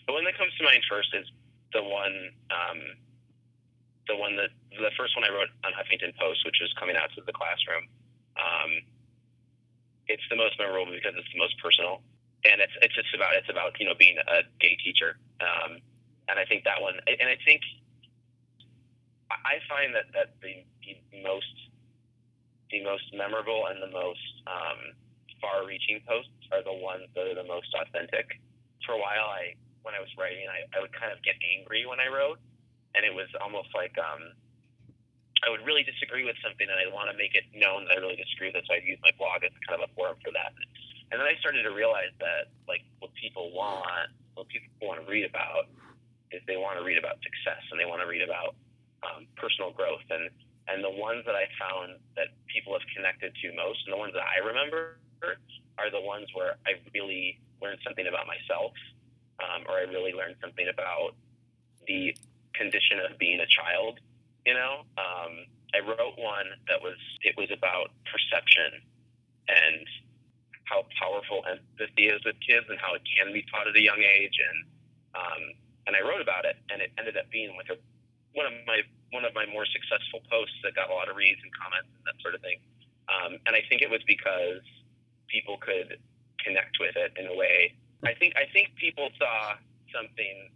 the 0.07 0.13
one 0.13 0.23
that 0.25 0.37
comes 0.37 0.53
to 0.57 0.63
mind 0.63 0.83
first 0.89 1.09
is 1.13 1.25
the 1.73 1.83
one, 1.83 2.31
um, 2.51 2.79
the 4.07 4.15
one 4.15 4.35
that 4.37 4.49
the 4.71 4.91
first 4.97 5.15
one 5.17 5.25
I 5.25 5.33
wrote 5.33 5.49
on 5.65 5.73
Huffington 5.73 6.15
Post, 6.17 6.45
which 6.45 6.61
is 6.61 6.71
coming 6.79 6.95
out 6.95 7.09
to 7.15 7.21
the 7.25 7.33
classroom. 7.33 7.89
Um, 8.37 8.71
it's 10.07 10.23
the 10.29 10.35
most 10.35 10.59
memorable 10.59 10.91
because 10.91 11.13
it's 11.17 11.29
the 11.31 11.39
most 11.39 11.57
personal. 11.59 12.01
And 12.43 12.59
it's 12.59 12.75
it's 12.83 12.93
just 12.93 13.15
about 13.15 13.35
it's 13.39 13.47
about 13.49 13.71
you 13.79 13.87
know 13.87 13.95
being 13.95 14.19
a 14.19 14.43
gay 14.59 14.75
teacher, 14.83 15.15
um, 15.39 15.79
and 16.27 16.35
I 16.35 16.43
think 16.43 16.67
that 16.67 16.81
one, 16.81 16.99
and 17.07 17.29
I 17.29 17.39
think 17.45 17.63
I 19.31 19.63
find 19.71 19.95
that 19.95 20.11
that 20.11 20.35
the, 20.43 20.67
the 20.83 21.23
most 21.23 21.55
the 22.67 22.83
most 22.83 23.07
memorable 23.15 23.71
and 23.71 23.79
the 23.79 23.87
most 23.95 24.43
um, 24.43 24.91
far-reaching 25.39 26.01
posts 26.03 26.35
are 26.51 26.63
the 26.63 26.73
ones 26.73 27.07
that 27.15 27.31
are 27.31 27.37
the 27.37 27.47
most 27.47 27.71
authentic. 27.79 28.41
For 28.83 28.91
a 28.91 28.99
while, 28.99 29.31
I 29.31 29.55
when 29.83 29.95
I 29.95 30.03
was 30.03 30.11
writing, 30.19 30.43
I, 30.51 30.67
I 30.75 30.83
would 30.83 30.91
kind 30.91 31.15
of 31.15 31.23
get 31.23 31.35
angry 31.39 31.87
when 31.87 32.03
I 32.03 32.11
wrote, 32.11 32.43
and 32.91 33.07
it 33.07 33.13
was 33.15 33.31
almost 33.39 33.71
like 33.71 33.95
um, 33.95 34.35
I 35.43 35.51
would 35.51 35.67
really 35.67 35.83
disagree 35.83 36.23
with 36.23 36.39
something, 36.39 36.63
and 36.63 36.79
I 36.79 36.87
want 36.87 37.11
to 37.11 37.15
make 37.19 37.35
it 37.35 37.43
known 37.51 37.83
that 37.85 37.95
I 37.95 37.99
really 37.99 38.15
disagree 38.15 38.47
with 38.47 38.63
it. 38.63 38.65
So 38.67 38.79
I'd 38.79 38.87
use 38.87 38.99
my 39.03 39.11
blog 39.19 39.43
as 39.43 39.51
kind 39.67 39.75
of 39.75 39.91
a 39.91 39.91
forum 39.91 40.15
for 40.23 40.31
that. 40.31 40.55
And 41.11 41.19
then 41.19 41.27
I 41.27 41.35
started 41.43 41.67
to 41.67 41.73
realize 41.75 42.15
that 42.23 42.49
like 42.65 42.81
what 43.03 43.11
people 43.19 43.51
want, 43.51 44.09
what 44.33 44.47
people 44.47 44.71
want 44.81 45.03
to 45.03 45.05
read 45.05 45.27
about, 45.27 45.67
is 46.31 46.41
they 46.47 46.57
want 46.57 46.79
to 46.79 46.83
read 46.83 46.97
about 46.97 47.19
success 47.21 47.61
and 47.69 47.77
they 47.77 47.85
want 47.85 48.01
to 48.01 48.09
read 48.09 48.23
about 48.23 48.55
um, 49.03 49.27
personal 49.35 49.75
growth. 49.75 50.07
And 50.09 50.31
and 50.71 50.79
the 50.79 50.95
ones 50.95 51.27
that 51.27 51.35
I 51.35 51.51
found 51.59 51.99
that 52.15 52.31
people 52.47 52.71
have 52.71 52.87
connected 52.95 53.35
to 53.35 53.51
most, 53.51 53.83
and 53.83 53.91
the 53.91 53.99
ones 53.99 54.15
that 54.15 54.23
I 54.23 54.39
remember, 54.39 54.95
are 55.75 55.91
the 55.91 55.99
ones 55.99 56.31
where 56.33 56.55
I 56.63 56.79
really 56.95 57.39
learned 57.61 57.83
something 57.83 58.07
about 58.07 58.27
myself, 58.31 58.71
um, 59.43 59.67
or 59.67 59.75
I 59.75 59.91
really 59.91 60.15
learned 60.15 60.39
something 60.39 60.67
about 60.71 61.19
the 61.85 62.15
condition 62.55 63.03
of 63.03 63.19
being 63.19 63.43
a 63.43 63.49
child 63.51 63.99
you 64.45 64.53
know, 64.53 64.83
um, 64.97 65.47
I 65.73 65.79
wrote 65.81 66.15
one 66.17 66.53
that 66.69 66.81
was 66.81 66.99
it 67.23 67.35
was 67.37 67.49
about 67.49 67.89
perception 68.05 68.83
and 69.49 69.85
how 70.65 70.85
powerful 70.99 71.43
empathy 71.43 72.07
is 72.07 72.21
with 72.23 72.39
kids 72.39 72.65
and 72.69 72.79
how 72.79 72.95
it 72.95 73.03
can 73.03 73.33
be 73.33 73.43
taught 73.51 73.67
at 73.67 73.75
a 73.75 73.81
young 73.81 73.99
age 73.99 74.37
and 74.37 74.59
um, 75.13 75.43
and 75.87 75.95
I 75.95 76.01
wrote 76.01 76.21
about 76.21 76.45
it 76.45 76.55
and 76.71 76.81
it 76.81 76.91
ended 76.97 77.17
up 77.17 77.29
being 77.31 77.55
like 77.57 77.67
a 77.69 77.77
one 78.33 78.45
of 78.45 78.53
my 78.65 78.81
one 79.11 79.25
of 79.25 79.33
my 79.33 79.45
more 79.45 79.65
successful 79.65 80.21
posts 80.29 80.57
that 80.63 80.73
got 80.73 80.89
a 80.89 80.93
lot 80.93 81.09
of 81.09 81.15
reads 81.15 81.41
and 81.43 81.51
comments 81.53 81.89
and 81.93 82.03
that 82.09 82.17
sort 82.21 82.33
of 82.33 82.41
thing. 82.41 82.57
Um, 83.05 83.37
and 83.45 83.53
I 83.53 83.61
think 83.69 83.81
it 83.85 83.89
was 83.89 84.01
because 84.09 84.65
people 85.29 85.57
could 85.61 86.01
connect 86.41 86.81
with 86.81 86.97
it 86.97 87.13
in 87.17 87.29
a 87.29 87.35
way. 87.35 87.77
I 88.03 88.13
think 88.13 88.33
I 88.35 88.49
think 88.51 88.73
people 88.75 89.09
saw 89.17 89.57
something 89.93 90.49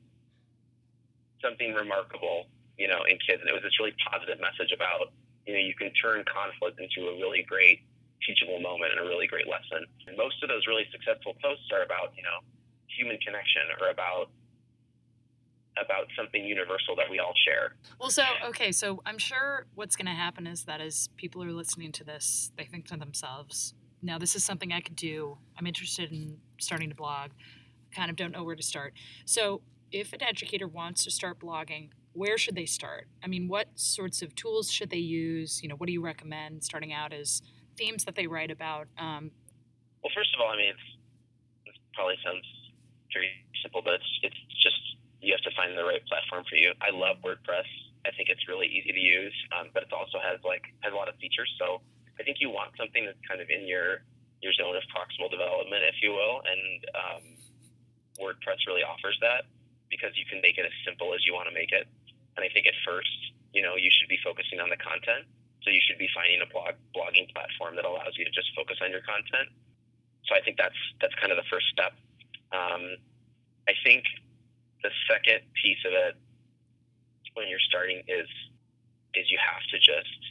something 1.42 1.74
remarkable 1.74 2.50
you 2.78 2.88
know, 2.88 3.04
in 3.10 3.18
kids. 3.26 3.42
And 3.42 3.50
it 3.50 3.54
was 3.54 3.66
this 3.66 3.76
really 3.82 3.94
positive 4.06 4.38
message 4.40 4.72
about, 4.72 5.12
you 5.46 5.54
know, 5.54 5.60
you 5.60 5.74
can 5.74 5.92
turn 5.98 6.24
conflict 6.30 6.80
into 6.80 7.10
a 7.10 7.14
really 7.18 7.44
great 7.44 7.82
teachable 8.26 8.60
moment 8.62 8.94
and 8.94 9.02
a 9.02 9.08
really 9.10 9.28
great 9.28 9.48
lesson. 9.48 9.86
And 10.08 10.18
most 10.18 10.42
of 10.42 10.50
those 10.50 10.66
really 10.68 10.86
successful 10.92 11.34
posts 11.42 11.70
are 11.74 11.84
about, 11.84 12.14
you 12.16 12.24
know, 12.24 12.42
human 12.88 13.18
connection 13.20 13.62
or 13.82 13.90
about 13.90 14.30
about 15.80 16.08
something 16.18 16.44
universal 16.44 16.96
that 16.96 17.06
we 17.08 17.20
all 17.20 17.34
share. 17.46 17.76
Well, 18.00 18.10
so 18.10 18.24
okay, 18.46 18.72
so 18.72 19.02
I'm 19.06 19.20
sure 19.20 19.68
what's 19.76 19.96
going 19.96 20.08
to 20.08 20.12
happen 20.12 20.48
is 20.48 20.64
that 20.64 20.82
as 20.82 21.10
people 21.18 21.44
are 21.44 21.52
listening 21.52 21.92
to 21.94 22.04
this, 22.04 22.52
they 22.58 22.64
think 22.66 22.88
to 22.88 22.98
themselves, 22.98 23.76
"Now 24.02 24.18
this 24.18 24.36
is 24.36 24.44
something 24.44 24.72
I 24.72 24.82
could 24.82 24.96
do. 24.96 25.38
I'm 25.58 25.68
interested 25.68 26.12
in 26.12 26.40
starting 26.60 26.90
to 26.90 26.96
blog. 26.96 27.32
Kind 27.92 28.10
of 28.10 28.16
don't 28.16 28.32
know 28.32 28.44
where 28.44 28.56
to 28.56 28.64
start." 28.64 28.94
So, 29.26 29.62
if 29.92 30.14
an 30.14 30.24
educator 30.24 30.68
wants 30.68 31.04
to 31.04 31.12
start 31.12 31.40
blogging, 31.40 31.92
where 32.18 32.38
should 32.38 32.56
they 32.56 32.66
start? 32.66 33.08
I 33.24 33.28
mean, 33.28 33.48
what 33.48 33.68
sorts 33.76 34.24
of 34.24 34.34
tools 34.34 34.72
should 34.72 34.90
they 34.90 34.98
use? 34.98 35.62
You 35.62 35.70
know, 35.70 35.76
what 35.76 35.86
do 35.86 35.94
you 35.94 36.02
recommend 36.02 36.64
starting 36.64 36.92
out 36.92 37.14
as 37.14 37.44
themes 37.78 38.06
that 38.06 38.16
they 38.16 38.26
write 38.26 38.50
about? 38.50 38.88
Um, 38.98 39.30
well, 40.02 40.10
first 40.18 40.34
of 40.34 40.42
all, 40.42 40.50
I 40.50 40.58
mean, 40.58 40.74
it 40.74 41.76
probably 41.94 42.18
sounds 42.26 42.42
very 43.14 43.30
simple, 43.62 43.86
but 43.86 44.02
it's, 44.02 44.12
it's 44.24 44.42
just 44.66 44.82
you 45.22 45.30
have 45.30 45.46
to 45.46 45.54
find 45.54 45.78
the 45.78 45.86
right 45.86 46.02
platform 46.10 46.44
for 46.50 46.58
you. 46.58 46.74
I 46.82 46.90
love 46.90 47.22
WordPress. 47.22 47.70
I 48.06 48.10
think 48.18 48.34
it's 48.34 48.50
really 48.50 48.66
easy 48.66 48.90
to 48.92 49.00
use, 49.00 49.36
um, 49.54 49.70
but 49.74 49.84
it 49.84 49.94
also 49.94 50.18
has 50.18 50.42
like 50.42 50.66
has 50.82 50.94
a 50.94 50.98
lot 50.98 51.10
of 51.10 51.16
features. 51.22 51.54
So 51.62 51.86
I 52.18 52.24
think 52.26 52.38
you 52.42 52.50
want 52.50 52.74
something 52.82 53.06
that's 53.06 53.22
kind 53.30 53.42
of 53.42 53.50
in 53.54 53.70
your 53.70 54.02
your 54.42 54.54
zone 54.58 54.74
of 54.74 54.86
proximal 54.90 55.30
development, 55.30 55.86
if 55.86 56.02
you 56.02 56.18
will, 56.18 56.42
and 56.46 56.82
um, 56.98 57.24
WordPress 58.18 58.66
really 58.66 58.82
offers 58.82 59.18
that 59.22 59.46
because 59.90 60.14
you 60.18 60.26
can 60.30 60.42
make 60.42 60.58
it 60.58 60.66
as 60.66 60.74
simple 60.86 61.14
as 61.14 61.26
you 61.26 61.34
want 61.34 61.50
to 61.50 61.54
make 61.54 61.74
it. 61.74 61.86
And 62.38 62.46
I 62.46 62.50
think 62.54 62.70
at 62.70 62.78
first, 62.86 63.34
you 63.52 63.66
know, 63.66 63.76
you 63.76 63.90
should 63.90 64.08
be 64.08 64.22
focusing 64.24 64.62
on 64.62 64.70
the 64.70 64.78
content. 64.78 65.26
So 65.66 65.74
you 65.74 65.82
should 65.82 65.98
be 65.98 66.08
finding 66.14 66.40
a 66.40 66.48
blog 66.48 66.78
blogging 66.94 67.28
platform 67.34 67.76
that 67.76 67.84
allows 67.84 68.14
you 68.16 68.24
to 68.24 68.32
just 68.32 68.54
focus 68.56 68.78
on 68.80 68.94
your 68.94 69.02
content. 69.02 69.50
So 70.30 70.38
I 70.38 70.42
think 70.46 70.56
that's 70.56 70.78
that's 71.02 71.16
kind 71.18 71.34
of 71.34 71.38
the 71.42 71.50
first 71.50 71.68
step. 71.74 71.98
Um, 72.54 72.96
I 73.68 73.74
think 73.84 74.06
the 74.86 74.94
second 75.10 75.44
piece 75.58 75.82
of 75.84 75.92
it 75.92 76.16
when 77.34 77.50
you're 77.50 77.64
starting 77.68 78.06
is 78.08 78.30
is 79.18 79.26
you 79.34 79.40
have 79.42 79.66
to 79.74 79.78
just 79.82 80.22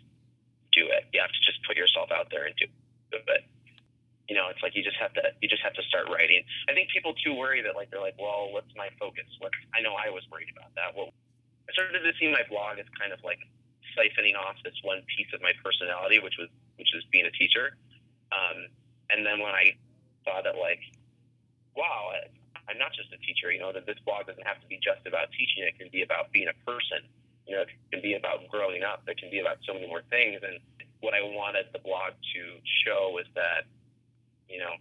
do 0.72 0.86
it. 0.86 1.10
You 1.12 1.20
have 1.20 1.32
to 1.32 1.42
just 1.42 1.60
put 1.66 1.76
yourself 1.76 2.12
out 2.14 2.30
there 2.30 2.46
and 2.46 2.54
do 2.54 2.68
it. 3.10 3.44
You 4.28 4.34
know, 4.34 4.48
it's 4.50 4.62
like 4.62 4.74
you 4.74 4.82
just 4.82 4.96
have 4.96 5.12
to 5.14 5.22
you 5.42 5.48
just 5.48 5.62
have 5.62 5.74
to 5.74 5.82
start 5.90 6.06
writing. 6.08 6.44
I 6.68 6.72
think 6.72 6.90
people 6.90 7.14
too 7.14 7.34
worry 7.34 7.62
that 7.62 7.74
like 7.74 7.90
they're 7.90 8.00
like, 8.00 8.16
well, 8.18 8.52
what's 8.52 8.70
my 8.76 8.88
focus? 8.98 9.26
What 9.38 9.52
I 9.74 9.80
know 9.80 9.94
I 9.94 10.10
was 10.10 10.22
worried 10.30 10.50
about 10.54 10.74
that. 10.76 10.96
Well, 10.96 11.10
I 11.68 11.72
started 11.72 12.00
to 12.06 12.14
see 12.18 12.30
my 12.30 12.42
blog 12.48 12.78
as 12.78 12.86
kind 12.94 13.12
of 13.12 13.18
like 13.24 13.42
siphoning 13.94 14.38
off 14.38 14.56
this 14.62 14.76
one 14.82 15.02
piece 15.10 15.30
of 15.34 15.42
my 15.42 15.52
personality, 15.64 16.18
which 16.18 16.38
was 16.38 16.48
which 16.78 16.92
was 16.94 17.02
being 17.10 17.26
a 17.26 17.34
teacher. 17.34 17.74
Um, 18.30 18.70
and 19.10 19.24
then 19.24 19.40
when 19.40 19.54
I 19.54 19.74
saw 20.26 20.42
that, 20.42 20.58
like, 20.58 20.82
wow, 21.74 22.12
I'm 22.68 22.78
not 22.78 22.92
just 22.92 23.10
a 23.14 23.20
teacher. 23.22 23.50
You 23.50 23.60
know 23.60 23.72
that 23.72 23.86
this 23.86 23.98
blog 24.04 24.26
doesn't 24.26 24.46
have 24.46 24.60
to 24.60 24.68
be 24.68 24.78
just 24.82 25.06
about 25.06 25.30
teaching. 25.32 25.64
It 25.64 25.78
can 25.78 25.88
be 25.90 26.02
about 26.02 26.30
being 26.30 26.50
a 26.50 26.56
person. 26.66 27.06
You 27.46 27.56
know, 27.56 27.62
it 27.62 27.70
can 27.90 28.02
be 28.02 28.14
about 28.14 28.46
growing 28.50 28.82
up. 28.82 29.06
It 29.06 29.18
can 29.18 29.30
be 29.30 29.38
about 29.38 29.58
so 29.66 29.74
many 29.74 29.86
more 29.86 30.02
things. 30.10 30.42
And 30.42 30.58
what 31.00 31.14
I 31.14 31.22
wanted 31.22 31.70
the 31.72 31.78
blog 31.78 32.18
to 32.18 32.40
show 32.82 33.14
was 33.14 33.26
that, 33.38 33.70
you 34.50 34.58
know, 34.58 34.74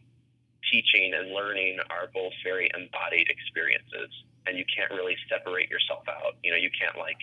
teaching 0.73 1.13
and 1.13 1.29
learning 1.29 1.77
are 1.93 2.09
both 2.09 2.33
very 2.43 2.69
embodied 2.73 3.29
experiences 3.29 4.09
and 4.47 4.57
you 4.57 4.65
can't 4.69 4.91
really 4.91 5.17
separate 5.29 5.69
yourself 5.69 6.05
out. 6.07 6.37
You 6.43 6.51
know, 6.51 6.57
you 6.57 6.69
can't 6.73 6.97
like 6.97 7.17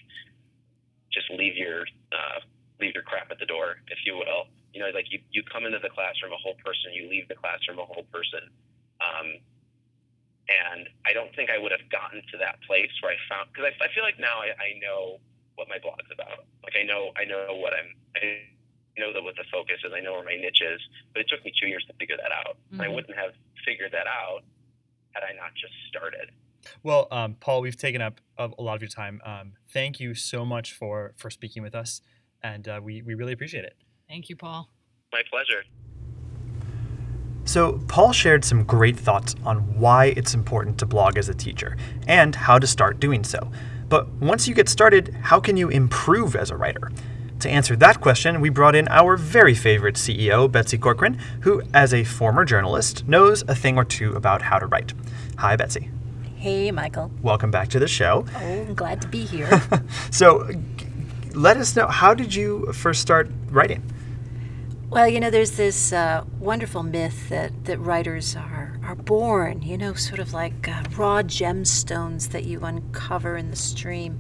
just 1.12 1.30
leave 1.30 1.56
your 1.56 1.86
uh, 2.10 2.40
leave 2.80 2.94
your 2.94 3.04
crap 3.04 3.30
at 3.30 3.38
the 3.38 3.46
door, 3.46 3.78
if 3.88 3.98
you 4.04 4.16
will. 4.16 4.50
You 4.74 4.80
know, 4.80 4.90
like 4.94 5.12
you, 5.12 5.20
you 5.30 5.42
come 5.44 5.64
into 5.64 5.78
the 5.78 5.92
classroom 5.92 6.32
a 6.32 6.40
whole 6.40 6.56
person, 6.64 6.96
you 6.96 7.08
leave 7.08 7.28
the 7.28 7.36
classroom 7.36 7.78
a 7.78 7.84
whole 7.84 8.08
person. 8.08 8.48
Um, 9.04 9.36
and 10.48 10.88
I 11.06 11.12
don't 11.12 11.30
think 11.36 11.50
I 11.50 11.58
would 11.60 11.70
have 11.70 11.86
gotten 11.92 12.24
to 12.32 12.36
that 12.42 12.58
place 12.66 12.90
where 13.00 13.14
I 13.14 13.18
found 13.30 13.52
because 13.52 13.70
I, 13.70 13.72
I 13.78 13.88
feel 13.94 14.02
like 14.02 14.18
now 14.18 14.42
I, 14.42 14.56
I 14.58 14.68
know 14.82 15.22
what 15.54 15.68
my 15.68 15.78
blog's 15.78 16.10
about. 16.10 16.48
Like 16.64 16.74
I 16.74 16.82
know 16.82 17.12
I 17.14 17.24
know 17.24 17.54
what 17.60 17.72
I'm. 17.76 17.94
I 18.18 18.48
know 19.00 19.12
that 19.12 19.22
what 19.22 19.36
the 19.36 19.48
focus 19.48 19.80
is. 19.84 19.92
I 19.94 20.00
know 20.00 20.12
where 20.18 20.26
my 20.26 20.36
niche 20.36 20.60
is. 20.60 20.80
But 21.14 21.24
it 21.24 21.28
took 21.30 21.44
me 21.44 21.52
two 21.56 21.68
years 21.68 21.84
to 21.88 21.94
figure 21.96 22.16
that 22.16 22.32
out. 22.32 22.58
Mm-hmm. 22.58 22.76
And 22.76 22.82
I 22.82 22.84
mm-hmm. 22.86 22.94
wouldn't 22.96 23.16
have 23.16 23.32
figured 23.64 23.92
that 23.92 24.06
out 24.10 24.44
had 25.12 25.24
I 25.24 25.32
not 25.36 25.54
just 25.54 25.72
started. 25.88 26.32
Well, 26.82 27.08
um, 27.10 27.36
Paul, 27.40 27.60
we've 27.60 27.76
taken 27.76 28.00
up 28.00 28.20
a 28.38 28.48
lot 28.58 28.74
of 28.74 28.82
your 28.82 28.88
time. 28.88 29.20
Um, 29.24 29.52
thank 29.72 30.00
you 30.00 30.14
so 30.14 30.44
much 30.44 30.72
for 30.72 31.14
for 31.16 31.30
speaking 31.30 31.62
with 31.62 31.74
us, 31.74 32.00
and 32.42 32.66
uh, 32.68 32.80
we 32.82 33.02
we 33.02 33.14
really 33.14 33.32
appreciate 33.32 33.64
it. 33.64 33.76
Thank 34.08 34.28
you, 34.28 34.36
Paul. 34.36 34.68
My 35.12 35.22
pleasure. 35.30 35.64
So, 37.44 37.80
Paul 37.88 38.12
shared 38.12 38.44
some 38.44 38.62
great 38.62 38.96
thoughts 38.96 39.34
on 39.44 39.78
why 39.78 40.06
it's 40.16 40.32
important 40.32 40.78
to 40.78 40.86
blog 40.86 41.18
as 41.18 41.28
a 41.28 41.34
teacher 41.34 41.76
and 42.06 42.34
how 42.34 42.58
to 42.58 42.66
start 42.66 43.00
doing 43.00 43.24
so. 43.24 43.50
But 43.88 44.08
once 44.14 44.46
you 44.46 44.54
get 44.54 44.68
started, 44.68 45.14
how 45.22 45.40
can 45.40 45.56
you 45.56 45.68
improve 45.68 46.36
as 46.36 46.50
a 46.50 46.56
writer? 46.56 46.92
To 47.40 47.50
answer 47.50 47.74
that 47.76 48.00
question, 48.00 48.40
we 48.40 48.48
brought 48.48 48.76
in 48.76 48.86
our 48.88 49.16
very 49.16 49.54
favorite 49.54 49.96
CEO, 49.96 50.50
Betsy 50.50 50.78
Corcoran, 50.78 51.18
who, 51.40 51.60
as 51.74 51.92
a 51.92 52.04
former 52.04 52.44
journalist, 52.44 53.06
knows 53.08 53.42
a 53.48 53.54
thing 53.54 53.76
or 53.76 53.84
two 53.84 54.12
about 54.12 54.42
how 54.42 54.60
to 54.60 54.66
write. 54.66 54.94
Hi, 55.38 55.56
Betsy. 55.56 55.90
Hey, 56.42 56.72
Michael. 56.72 57.08
Welcome 57.22 57.52
back 57.52 57.68
to 57.68 57.78
the 57.78 57.86
show. 57.86 58.26
Oh, 58.34 58.38
I'm 58.38 58.74
glad 58.74 59.00
to 59.02 59.06
be 59.06 59.24
here. 59.24 59.62
so, 60.10 60.50
let 61.34 61.56
us 61.56 61.76
know 61.76 61.86
how 61.86 62.14
did 62.14 62.34
you 62.34 62.72
first 62.72 63.00
start 63.00 63.30
writing? 63.48 63.80
Well, 64.90 65.06
you 65.06 65.20
know, 65.20 65.30
there's 65.30 65.52
this 65.52 65.92
uh, 65.92 66.24
wonderful 66.40 66.82
myth 66.82 67.28
that, 67.28 67.66
that 67.66 67.78
writers 67.78 68.34
are, 68.34 68.76
are 68.82 68.96
born, 68.96 69.62
you 69.62 69.78
know, 69.78 69.94
sort 69.94 70.18
of 70.18 70.32
like 70.32 70.66
uh, 70.66 70.82
raw 70.96 71.22
gemstones 71.22 72.32
that 72.32 72.42
you 72.42 72.58
uncover 72.64 73.36
in 73.36 73.50
the 73.50 73.56
stream. 73.56 74.18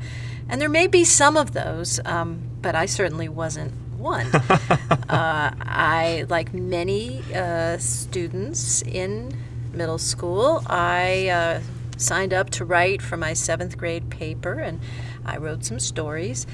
And 0.48 0.60
there 0.60 0.68
may 0.68 0.86
be 0.86 1.02
some 1.02 1.36
of 1.36 1.54
those, 1.54 1.98
um, 2.04 2.40
but 2.60 2.76
I 2.76 2.86
certainly 2.86 3.28
wasn't 3.28 3.72
one. 3.98 4.26
uh, 4.36 5.50
I, 5.60 6.24
like 6.28 6.54
many 6.54 7.20
uh, 7.34 7.78
students 7.78 8.80
in 8.82 9.36
middle 9.72 9.98
school, 9.98 10.62
I 10.68 11.28
uh, 11.28 11.60
signed 12.02 12.34
up 12.34 12.50
to 12.50 12.64
write 12.64 13.00
for 13.00 13.16
my 13.16 13.32
seventh 13.32 13.78
grade 13.78 14.10
paper, 14.10 14.54
and 14.60 14.80
I 15.24 15.36
wrote 15.38 15.64
some 15.64 15.78
stories. 15.78 16.46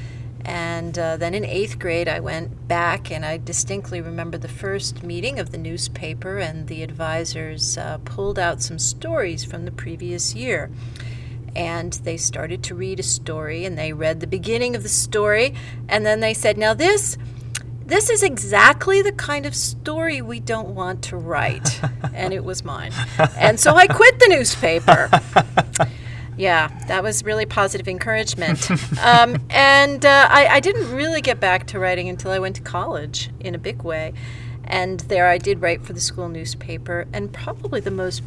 And 0.44 0.98
uh, 0.98 1.16
then 1.16 1.34
in 1.34 1.44
eighth 1.44 1.78
grade, 1.78 2.08
I 2.08 2.20
went 2.20 2.68
back, 2.68 3.10
and 3.10 3.24
I 3.24 3.38
distinctly 3.38 4.00
remember 4.00 4.38
the 4.38 4.48
first 4.48 5.02
meeting 5.02 5.38
of 5.38 5.50
the 5.50 5.58
newspaper, 5.58 6.38
and 6.38 6.68
the 6.68 6.82
advisors 6.82 7.76
uh, 7.76 7.98
pulled 8.04 8.38
out 8.38 8.62
some 8.62 8.78
stories 8.78 9.44
from 9.44 9.64
the 9.64 9.72
previous 9.72 10.34
year. 10.34 10.70
And 11.56 11.92
they 11.94 12.16
started 12.16 12.62
to 12.64 12.74
read 12.74 13.00
a 13.00 13.02
story, 13.02 13.64
and 13.64 13.76
they 13.76 13.92
read 13.92 14.20
the 14.20 14.26
beginning 14.26 14.76
of 14.76 14.82
the 14.82 14.88
story, 14.88 15.54
and 15.88 16.06
then 16.06 16.20
they 16.20 16.34
said, 16.34 16.56
Now, 16.56 16.72
this 16.72 17.18
this 17.88 18.10
is 18.10 18.22
exactly 18.22 19.02
the 19.02 19.12
kind 19.12 19.46
of 19.46 19.54
story 19.54 20.22
we 20.22 20.40
don't 20.40 20.74
want 20.74 21.02
to 21.04 21.16
write. 21.16 21.80
and 22.14 22.32
it 22.32 22.44
was 22.44 22.64
mine. 22.64 22.92
And 23.36 23.58
so 23.58 23.74
I 23.74 23.86
quit 23.86 24.18
the 24.20 24.28
newspaper. 24.28 25.10
Yeah, 26.38 26.68
that 26.86 27.02
was 27.02 27.24
really 27.24 27.46
positive 27.46 27.88
encouragement. 27.88 28.70
um, 29.02 29.42
and 29.50 30.06
uh, 30.06 30.28
I, 30.30 30.46
I 30.46 30.60
didn't 30.60 30.94
really 30.94 31.20
get 31.20 31.40
back 31.40 31.66
to 31.68 31.80
writing 31.80 32.08
until 32.08 32.30
I 32.30 32.38
went 32.38 32.54
to 32.56 32.62
college 32.62 33.30
in 33.40 33.56
a 33.56 33.58
big 33.58 33.82
way. 33.82 34.14
And 34.62 35.00
there 35.00 35.26
I 35.26 35.38
did 35.38 35.60
write 35.60 35.82
for 35.82 35.94
the 35.94 36.00
school 36.00 36.28
newspaper, 36.28 37.06
and 37.12 37.32
probably 37.32 37.80
the 37.80 37.90
most, 37.90 38.22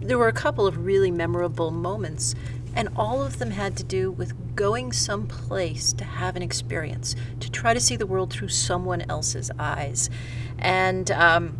there 0.00 0.16
were 0.16 0.28
a 0.28 0.32
couple 0.32 0.66
of 0.66 0.86
really 0.86 1.10
memorable 1.10 1.70
moments, 1.70 2.34
and 2.74 2.88
all 2.96 3.22
of 3.22 3.38
them 3.38 3.52
had 3.52 3.76
to 3.76 3.84
do 3.84 4.10
with 4.10 4.56
going 4.56 4.92
someplace 4.92 5.92
to 5.94 6.04
have 6.04 6.36
an 6.36 6.42
experience, 6.42 7.14
to 7.40 7.50
try 7.50 7.74
to 7.74 7.80
see 7.80 7.96
the 7.96 8.06
world 8.06 8.32
through 8.32 8.48
someone 8.48 9.02
else's 9.02 9.50
eyes. 9.58 10.10
And, 10.58 11.10
um, 11.10 11.58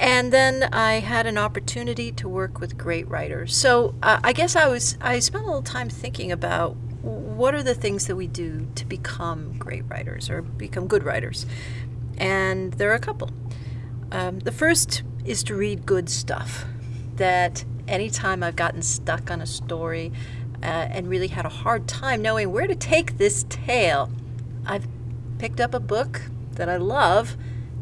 and 0.00 0.32
then 0.32 0.64
I 0.72 0.94
had 1.00 1.26
an 1.26 1.38
opportunity 1.38 2.10
to 2.12 2.28
work 2.28 2.60
with 2.60 2.76
great 2.76 3.08
writers. 3.08 3.56
So 3.56 3.94
uh, 4.02 4.20
I 4.24 4.32
guess 4.32 4.56
I 4.56 4.66
was 4.66 4.98
I 5.00 5.18
spent 5.20 5.44
a 5.44 5.46
little 5.46 5.62
time 5.62 5.88
thinking 5.88 6.32
about 6.32 6.76
what 7.02 7.54
are 7.54 7.62
the 7.62 7.74
things 7.74 8.06
that 8.06 8.16
we 8.16 8.26
do 8.26 8.66
to 8.74 8.84
become 8.84 9.56
great 9.58 9.84
writers 9.88 10.30
or 10.30 10.42
become 10.42 10.86
good 10.86 11.04
writers, 11.04 11.46
and 12.16 12.72
there 12.74 12.90
are 12.90 12.94
a 12.94 13.00
couple. 13.00 13.30
Um, 14.10 14.40
the 14.40 14.52
first 14.52 15.02
is 15.24 15.42
to 15.44 15.54
read 15.54 15.86
good 15.86 16.08
stuff. 16.08 16.64
That 17.16 17.64
anytime 17.88 18.42
I've 18.42 18.56
gotten 18.56 18.82
stuck 18.82 19.30
on 19.30 19.40
a 19.40 19.46
story 19.46 20.12
uh, 20.62 20.66
and 20.66 21.08
really 21.08 21.28
had 21.28 21.44
a 21.44 21.50
hard 21.50 21.86
time 21.86 22.22
knowing 22.22 22.52
where 22.52 22.66
to 22.66 22.74
take 22.74 23.18
this 23.18 23.44
tale, 23.48 24.10
I've 24.66 24.86
picked 25.38 25.60
up 25.60 25.74
a 25.74 25.80
book 25.80 26.22
that 26.52 26.68
I 26.68 26.76
love, 26.76 27.36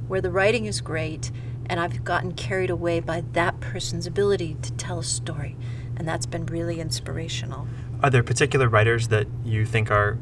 where 0.08 0.20
the 0.20 0.30
writing 0.30 0.66
is 0.66 0.80
great 0.80 1.30
and 1.66 1.80
I've 1.80 2.04
gotten 2.04 2.32
carried 2.32 2.70
away 2.70 3.00
by 3.00 3.22
that 3.32 3.60
person's 3.60 4.06
ability 4.06 4.56
to 4.62 4.72
tell 4.72 4.98
a 4.98 5.04
story. 5.04 5.56
And 5.96 6.06
that's 6.08 6.26
been 6.26 6.46
really 6.46 6.80
inspirational. 6.80 7.66
Are 8.02 8.10
there 8.10 8.22
particular 8.22 8.68
writers 8.68 9.08
that 9.08 9.26
you 9.44 9.64
think 9.64 9.90
are 9.90 10.18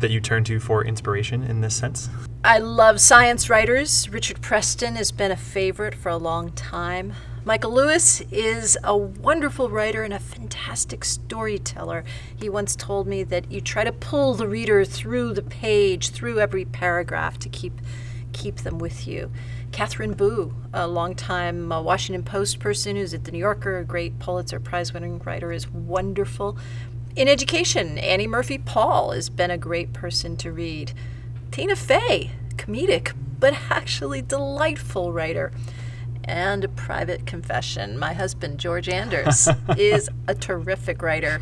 that 0.00 0.10
you 0.10 0.20
turn 0.20 0.42
to 0.44 0.58
for 0.58 0.84
inspiration 0.84 1.44
in 1.44 1.60
this 1.60 1.76
sense? 1.76 2.08
I 2.44 2.58
love 2.58 3.00
science 3.00 3.48
writers. 3.48 4.08
Richard 4.08 4.40
Preston 4.40 4.96
has 4.96 5.12
been 5.12 5.30
a 5.30 5.36
favorite 5.36 5.94
for 5.94 6.08
a 6.08 6.16
long 6.16 6.50
time. 6.52 7.12
Michael 7.44 7.72
Lewis 7.72 8.20
is 8.30 8.78
a 8.84 8.96
wonderful 8.96 9.68
writer 9.68 10.04
and 10.04 10.14
a 10.14 10.20
fantastic 10.20 11.04
storyteller. 11.04 12.04
He 12.36 12.48
once 12.48 12.76
told 12.76 13.08
me 13.08 13.24
that 13.24 13.50
you 13.50 13.60
try 13.60 13.82
to 13.82 13.90
pull 13.90 14.34
the 14.34 14.46
reader 14.46 14.84
through 14.84 15.34
the 15.34 15.42
page, 15.42 16.10
through 16.10 16.38
every 16.38 16.64
paragraph 16.64 17.40
to 17.40 17.48
keep 17.48 17.80
keep 18.32 18.58
them 18.58 18.78
with 18.78 19.08
you. 19.08 19.32
Katherine 19.72 20.14
Boo, 20.14 20.54
a 20.72 20.86
longtime 20.86 21.72
uh, 21.72 21.82
Washington 21.82 22.22
Post 22.22 22.60
person 22.60 22.94
who's 22.94 23.12
at 23.12 23.24
the 23.24 23.32
New 23.32 23.38
Yorker, 23.38 23.78
a 23.78 23.84
great 23.84 24.20
Pulitzer 24.20 24.60
Prize 24.60 24.94
winning 24.94 25.18
writer, 25.18 25.50
is 25.50 25.68
wonderful. 25.68 26.56
In 27.16 27.26
education, 27.26 27.98
Annie 27.98 28.28
Murphy 28.28 28.56
Paul 28.56 29.10
has 29.10 29.28
been 29.28 29.50
a 29.50 29.58
great 29.58 29.92
person 29.92 30.36
to 30.36 30.52
read. 30.52 30.92
Tina 31.50 31.74
Fey, 31.74 32.30
comedic, 32.54 33.12
but 33.40 33.54
actually 33.70 34.22
delightful 34.22 35.12
writer. 35.12 35.50
And 36.24 36.64
a 36.64 36.68
private 36.68 37.26
confession 37.26 37.98
my 37.98 38.12
husband, 38.12 38.58
George 38.58 38.88
Anders, 38.88 39.48
is 39.76 40.08
a 40.28 40.34
terrific 40.34 41.02
writer, 41.02 41.40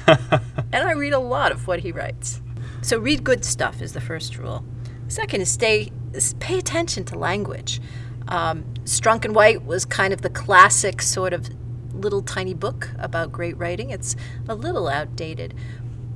and 0.72 0.88
I 0.88 0.92
read 0.92 1.12
a 1.12 1.18
lot 1.18 1.52
of 1.52 1.66
what 1.66 1.80
he 1.80 1.92
writes. 1.92 2.40
So, 2.82 2.98
read 2.98 3.24
good 3.24 3.44
stuff 3.44 3.82
is 3.82 3.92
the 3.92 4.00
first 4.00 4.38
rule. 4.38 4.64
Second 5.08 5.42
is 5.42 5.50
stay, 5.50 5.90
is 6.14 6.34
pay 6.40 6.58
attention 6.58 7.04
to 7.04 7.18
language. 7.18 7.80
Um, 8.28 8.64
Strunk 8.84 9.24
and 9.24 9.34
White 9.34 9.64
was 9.64 9.84
kind 9.84 10.12
of 10.14 10.22
the 10.22 10.30
classic 10.30 11.02
sort 11.02 11.32
of 11.32 11.50
little 11.92 12.22
tiny 12.22 12.54
book 12.54 12.90
about 12.98 13.32
great 13.32 13.56
writing. 13.58 13.90
It's 13.90 14.16
a 14.48 14.54
little 14.54 14.88
outdated. 14.88 15.54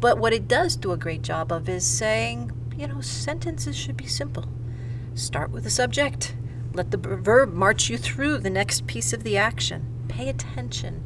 But 0.01 0.19
what 0.19 0.33
it 0.33 0.49
does 0.49 0.77
do 0.77 0.93
a 0.93 0.97
great 0.97 1.23
job 1.23 1.53
of 1.53 1.69
is 1.69 1.87
saying, 1.87 2.53
you 2.77 2.87
know, 2.87 3.01
sentences 3.01 3.77
should 3.77 3.97
be 3.97 4.07
simple. 4.07 4.45
Start 5.15 5.51
with 5.51 5.65
the 5.65 5.71
subject, 5.71 6.35
let 6.75 6.91
the 6.91 6.99
verb 6.99 7.53
march 7.55 7.89
you 7.89 7.97
through 7.97 8.39
the 8.39 8.51
next 8.51 8.87
piece 8.87 9.13
of 9.13 9.23
the 9.23 9.37
action. 9.37 10.05
Pay 10.09 10.29
attention 10.29 11.05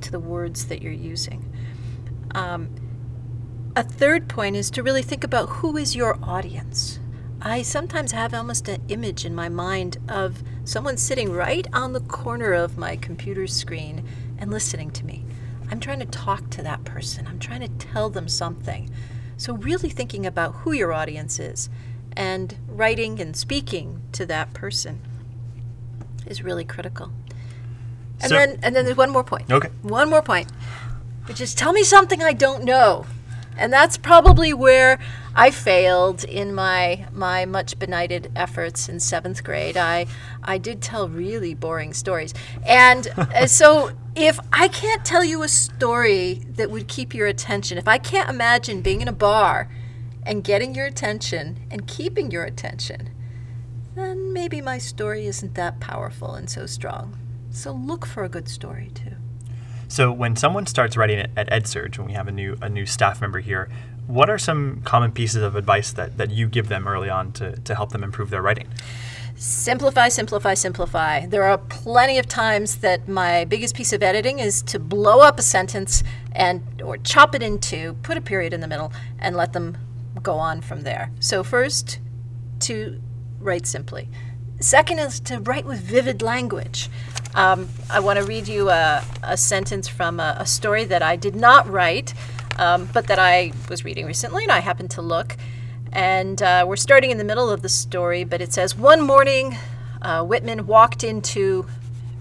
to 0.00 0.10
the 0.10 0.18
words 0.20 0.66
that 0.66 0.82
you're 0.82 0.92
using. 0.92 1.50
Um, 2.34 2.74
a 3.76 3.82
third 3.82 4.28
point 4.28 4.56
is 4.56 4.70
to 4.72 4.82
really 4.82 5.02
think 5.02 5.22
about 5.22 5.48
who 5.48 5.76
is 5.76 5.94
your 5.94 6.18
audience. 6.22 6.98
I 7.40 7.62
sometimes 7.62 8.12
have 8.12 8.34
almost 8.34 8.66
an 8.68 8.82
image 8.88 9.24
in 9.24 9.34
my 9.34 9.48
mind 9.48 9.98
of 10.08 10.42
someone 10.64 10.96
sitting 10.96 11.30
right 11.30 11.66
on 11.72 11.92
the 11.92 12.00
corner 12.00 12.52
of 12.52 12.76
my 12.76 12.96
computer 12.96 13.46
screen 13.46 14.04
and 14.38 14.50
listening 14.50 14.90
to 14.92 15.06
me. 15.06 15.24
I'm 15.70 15.78
trying 15.78 16.00
to 16.00 16.06
talk 16.06 16.50
to 16.50 16.62
that 16.62 16.84
person, 16.84 17.26
I'm 17.26 17.38
trying 17.38 17.60
to 17.60 17.86
tell 17.86 18.10
them 18.10 18.28
something. 18.28 18.90
So, 19.36 19.54
really 19.54 19.90
thinking 19.90 20.24
about 20.24 20.54
who 20.54 20.72
your 20.72 20.92
audience 20.92 21.38
is 21.38 21.68
and 22.16 22.56
writing 22.68 23.20
and 23.20 23.36
speaking 23.36 24.02
to 24.12 24.26
that 24.26 24.52
person 24.54 25.00
is 26.26 26.42
really 26.42 26.64
critical. 26.64 27.12
And 28.20 28.30
So- 28.30 28.36
then 28.36 28.58
and 28.62 28.74
then 28.74 28.84
there's 28.84 28.96
one 28.96 29.10
more 29.10 29.24
point. 29.24 29.50
Okay. 29.50 29.68
One 29.82 30.08
more 30.08 30.22
point. 30.22 30.48
Which 31.26 31.40
is 31.40 31.54
tell 31.54 31.72
me 31.72 31.82
something 31.82 32.22
I 32.22 32.32
don't 32.32 32.64
know. 32.64 33.06
And 33.58 33.72
that's 33.72 33.96
probably 33.96 34.52
where 34.52 34.98
I 35.34 35.50
failed 35.50 36.24
in 36.24 36.54
my 36.54 37.06
my 37.12 37.44
much 37.46 37.78
benighted 37.78 38.30
efforts 38.36 38.88
in 38.88 39.00
seventh 39.00 39.44
grade. 39.44 39.76
I 39.76 40.06
I 40.42 40.58
did 40.58 40.80
tell 40.82 41.08
really 41.08 41.54
boring 41.54 41.92
stories, 41.94 42.32
and 42.64 43.08
uh, 43.16 43.46
so 43.46 43.92
if 44.14 44.38
I 44.52 44.68
can't 44.68 45.04
tell 45.04 45.24
you 45.24 45.42
a 45.42 45.48
story 45.48 46.42
that 46.56 46.70
would 46.70 46.88
keep 46.88 47.14
your 47.14 47.26
attention, 47.26 47.76
if 47.76 47.88
I 47.88 47.98
can't 47.98 48.28
imagine 48.30 48.80
being 48.80 49.00
in 49.02 49.08
a 49.08 49.12
bar 49.12 49.68
and 50.26 50.42
getting 50.44 50.74
your 50.74 50.86
attention 50.86 51.60
and 51.70 51.86
keeping 51.86 52.30
your 52.30 52.44
attention, 52.44 53.10
then 53.94 54.32
maybe 54.32 54.60
my 54.60 54.76
story 54.76 55.26
isn't 55.26 55.54
that 55.54 55.80
powerful 55.80 56.34
and 56.34 56.50
so 56.50 56.66
strong. 56.66 57.16
So 57.50 57.72
look 57.72 58.04
for 58.04 58.24
a 58.24 58.28
good 58.28 58.48
story 58.48 58.90
too. 58.92 59.12
So 59.88 60.10
when 60.12 60.34
someone 60.34 60.66
starts 60.66 60.96
writing 60.96 61.20
at, 61.20 61.48
EdSurge, 61.48 61.96
when 61.96 62.08
we 62.08 62.12
have 62.14 62.26
a 62.26 62.32
new 62.32 62.58
a 62.60 62.68
new 62.68 62.84
staff 62.84 63.20
member 63.20 63.38
here, 63.38 63.70
what 64.06 64.28
are 64.28 64.38
some 64.38 64.82
common 64.84 65.12
pieces 65.12 65.42
of 65.42 65.54
advice 65.54 65.92
that, 65.92 66.18
that 66.18 66.30
you 66.30 66.48
give 66.48 66.68
them 66.68 66.86
early 66.86 67.08
on 67.08 67.32
to, 67.32 67.56
to 67.60 67.74
help 67.74 67.92
them 67.92 68.02
improve 68.02 68.30
their 68.30 68.42
writing? 68.42 68.68
Simplify, 69.36 70.08
simplify, 70.08 70.54
simplify. 70.54 71.26
There 71.26 71.44
are 71.44 71.58
plenty 71.58 72.18
of 72.18 72.26
times 72.26 72.76
that 72.76 73.06
my 73.06 73.44
biggest 73.44 73.74
piece 73.74 73.92
of 73.92 74.02
editing 74.02 74.38
is 74.38 74.62
to 74.62 74.78
blow 74.78 75.20
up 75.20 75.38
a 75.38 75.42
sentence 75.42 76.02
and 76.32 76.82
or 76.82 76.96
chop 76.98 77.34
it 77.34 77.42
in 77.42 77.58
two, 77.58 77.96
put 78.02 78.16
a 78.16 78.20
period 78.20 78.52
in 78.52 78.60
the 78.60 78.68
middle, 78.68 78.92
and 79.18 79.36
let 79.36 79.52
them 79.52 79.76
go 80.26 80.38
on 80.38 80.60
from 80.60 80.82
there. 80.82 81.12
So 81.20 81.44
first, 81.44 82.00
to 82.60 83.00
write 83.38 83.64
simply. 83.64 84.08
Second 84.58 84.98
is 84.98 85.20
to 85.20 85.38
write 85.38 85.64
with 85.64 85.80
vivid 85.80 86.20
language. 86.20 86.90
Um, 87.36 87.68
I 87.88 88.00
want 88.00 88.18
to 88.18 88.24
read 88.24 88.48
you 88.48 88.68
a, 88.70 89.04
a 89.22 89.36
sentence 89.36 89.86
from 89.86 90.18
a, 90.18 90.36
a 90.40 90.46
story 90.46 90.84
that 90.86 91.00
I 91.00 91.14
did 91.14 91.36
not 91.36 91.70
write, 91.70 92.12
um, 92.58 92.88
but 92.92 93.06
that 93.06 93.20
I 93.20 93.52
was 93.68 93.84
reading 93.84 94.04
recently, 94.04 94.42
and 94.42 94.50
I 94.50 94.58
happened 94.58 94.90
to 94.92 95.02
look. 95.02 95.36
And 95.92 96.42
uh, 96.42 96.64
we're 96.66 96.76
starting 96.76 97.10
in 97.12 97.18
the 97.18 97.24
middle 97.24 97.48
of 97.48 97.62
the 97.62 97.68
story, 97.68 98.24
but 98.24 98.40
it 98.40 98.52
says 98.52 98.76
One 98.76 99.00
morning, 99.02 99.56
uh, 100.02 100.24
Whitman 100.24 100.66
walked 100.66 101.04
into 101.04 101.66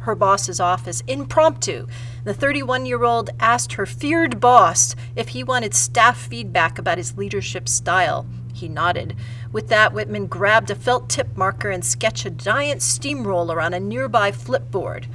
her 0.05 0.15
boss's 0.15 0.59
office 0.59 1.03
impromptu. 1.07 1.87
The 2.23 2.33
31 2.33 2.85
year 2.85 3.03
old 3.03 3.29
asked 3.39 3.73
her 3.73 3.85
feared 3.85 4.39
boss 4.39 4.95
if 5.15 5.29
he 5.29 5.43
wanted 5.43 5.75
staff 5.75 6.17
feedback 6.17 6.79
about 6.79 6.97
his 6.97 7.17
leadership 7.17 7.67
style. 7.67 8.25
He 8.53 8.69
nodded. 8.69 9.15
With 9.51 9.67
that, 9.67 9.93
Whitman 9.93 10.27
grabbed 10.27 10.69
a 10.71 10.75
felt 10.75 11.09
tip 11.09 11.35
marker 11.35 11.69
and 11.69 11.83
sketched 11.83 12.25
a 12.25 12.31
giant 12.31 12.81
steamroller 12.81 13.59
on 13.59 13.73
a 13.73 13.79
nearby 13.79 14.31
flipboard. 14.31 15.05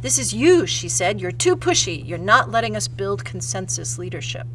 This 0.00 0.18
is 0.18 0.32
you, 0.32 0.66
she 0.66 0.88
said. 0.88 1.20
You're 1.20 1.32
too 1.32 1.56
pushy. 1.56 2.06
You're 2.06 2.18
not 2.18 2.50
letting 2.50 2.76
us 2.76 2.88
build 2.88 3.24
consensus 3.24 3.98
leadership. 3.98 4.46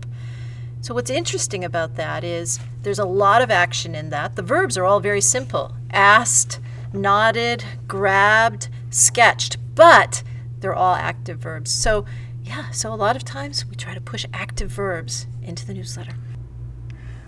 So, 0.81 0.95
what's 0.95 1.11
interesting 1.11 1.63
about 1.63 1.95
that 1.95 2.23
is 2.23 2.59
there's 2.81 2.99
a 2.99 3.05
lot 3.05 3.43
of 3.43 3.51
action 3.51 3.93
in 3.93 4.09
that. 4.09 4.35
The 4.35 4.41
verbs 4.41 4.77
are 4.77 4.85
all 4.85 4.99
very 4.99 5.21
simple 5.21 5.75
asked, 5.91 6.59
nodded, 6.93 7.63
grabbed, 7.87 8.69
sketched, 8.89 9.57
but 9.81 10.21
they're 10.59 10.75
all 10.75 10.93
active 10.93 11.39
verbs. 11.39 11.71
So, 11.71 12.05
yeah, 12.43 12.69
so 12.69 12.93
a 12.93 12.95
lot 12.95 13.15
of 13.15 13.25
times 13.25 13.65
we 13.65 13.75
try 13.75 13.95
to 13.95 13.99
push 13.99 14.27
active 14.31 14.69
verbs 14.69 15.25
into 15.41 15.65
the 15.65 15.73
newsletter. 15.73 16.13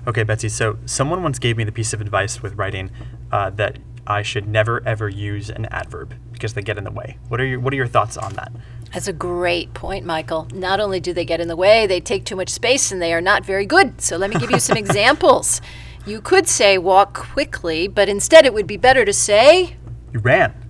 Okay, 0.06 0.22
Betsy. 0.22 0.50
So 0.50 0.78
someone 0.86 1.24
once 1.24 1.40
gave 1.40 1.58
me 1.58 1.64
the 1.64 1.72
piece 1.72 1.94
of 1.94 2.02
advice 2.02 2.44
with 2.44 2.54
writing 2.54 2.92
uh, 3.32 3.50
that 3.52 3.80
I 4.06 4.22
should 4.22 4.48
never 4.48 4.86
ever 4.86 5.10
use 5.10 5.50
an 5.50 5.66
adverb 5.72 6.14
because 6.32 6.54
they 6.54 6.62
get 6.62 6.78
in 6.78 6.84
the 6.84 6.92
way. 6.92 7.18
What 7.28 7.42
are 7.42 7.46
your 7.46 7.60
What 7.60 7.74
are 7.74 7.76
your 7.76 7.88
thoughts 7.88 8.18
on 8.18 8.34
that? 8.34 8.52
That's 8.94 9.08
a 9.08 9.14
great 9.14 9.74
point, 9.74 10.06
Michael. 10.06 10.48
Not 10.54 10.80
only 10.80 11.00
do 11.00 11.12
they 11.12 11.26
get 11.26 11.40
in 11.40 11.48
the 11.48 11.56
way, 11.56 11.88
they 11.88 12.00
take 12.00 12.24
too 12.24 12.36
much 12.36 12.50
space 12.50 12.92
and 12.92 13.02
they 13.02 13.14
are 13.16 13.22
not 13.22 13.44
very 13.44 13.66
good. 13.66 14.00
So 14.00 14.16
let 14.16 14.30
me 14.30 14.36
give 14.36 14.52
you 14.52 14.60
some 14.60 14.78
examples. 14.86 15.60
You 16.06 16.22
could 16.22 16.48
say 16.48 16.78
walk 16.78 17.16
quickly, 17.16 17.88
but 17.88 18.10
instead 18.10 18.46
it 18.46 18.54
would 18.54 18.68
be 18.68 18.78
better 18.78 19.06
to 19.06 19.14
say 19.14 19.78
You 20.14 20.20
ran. 20.20 20.63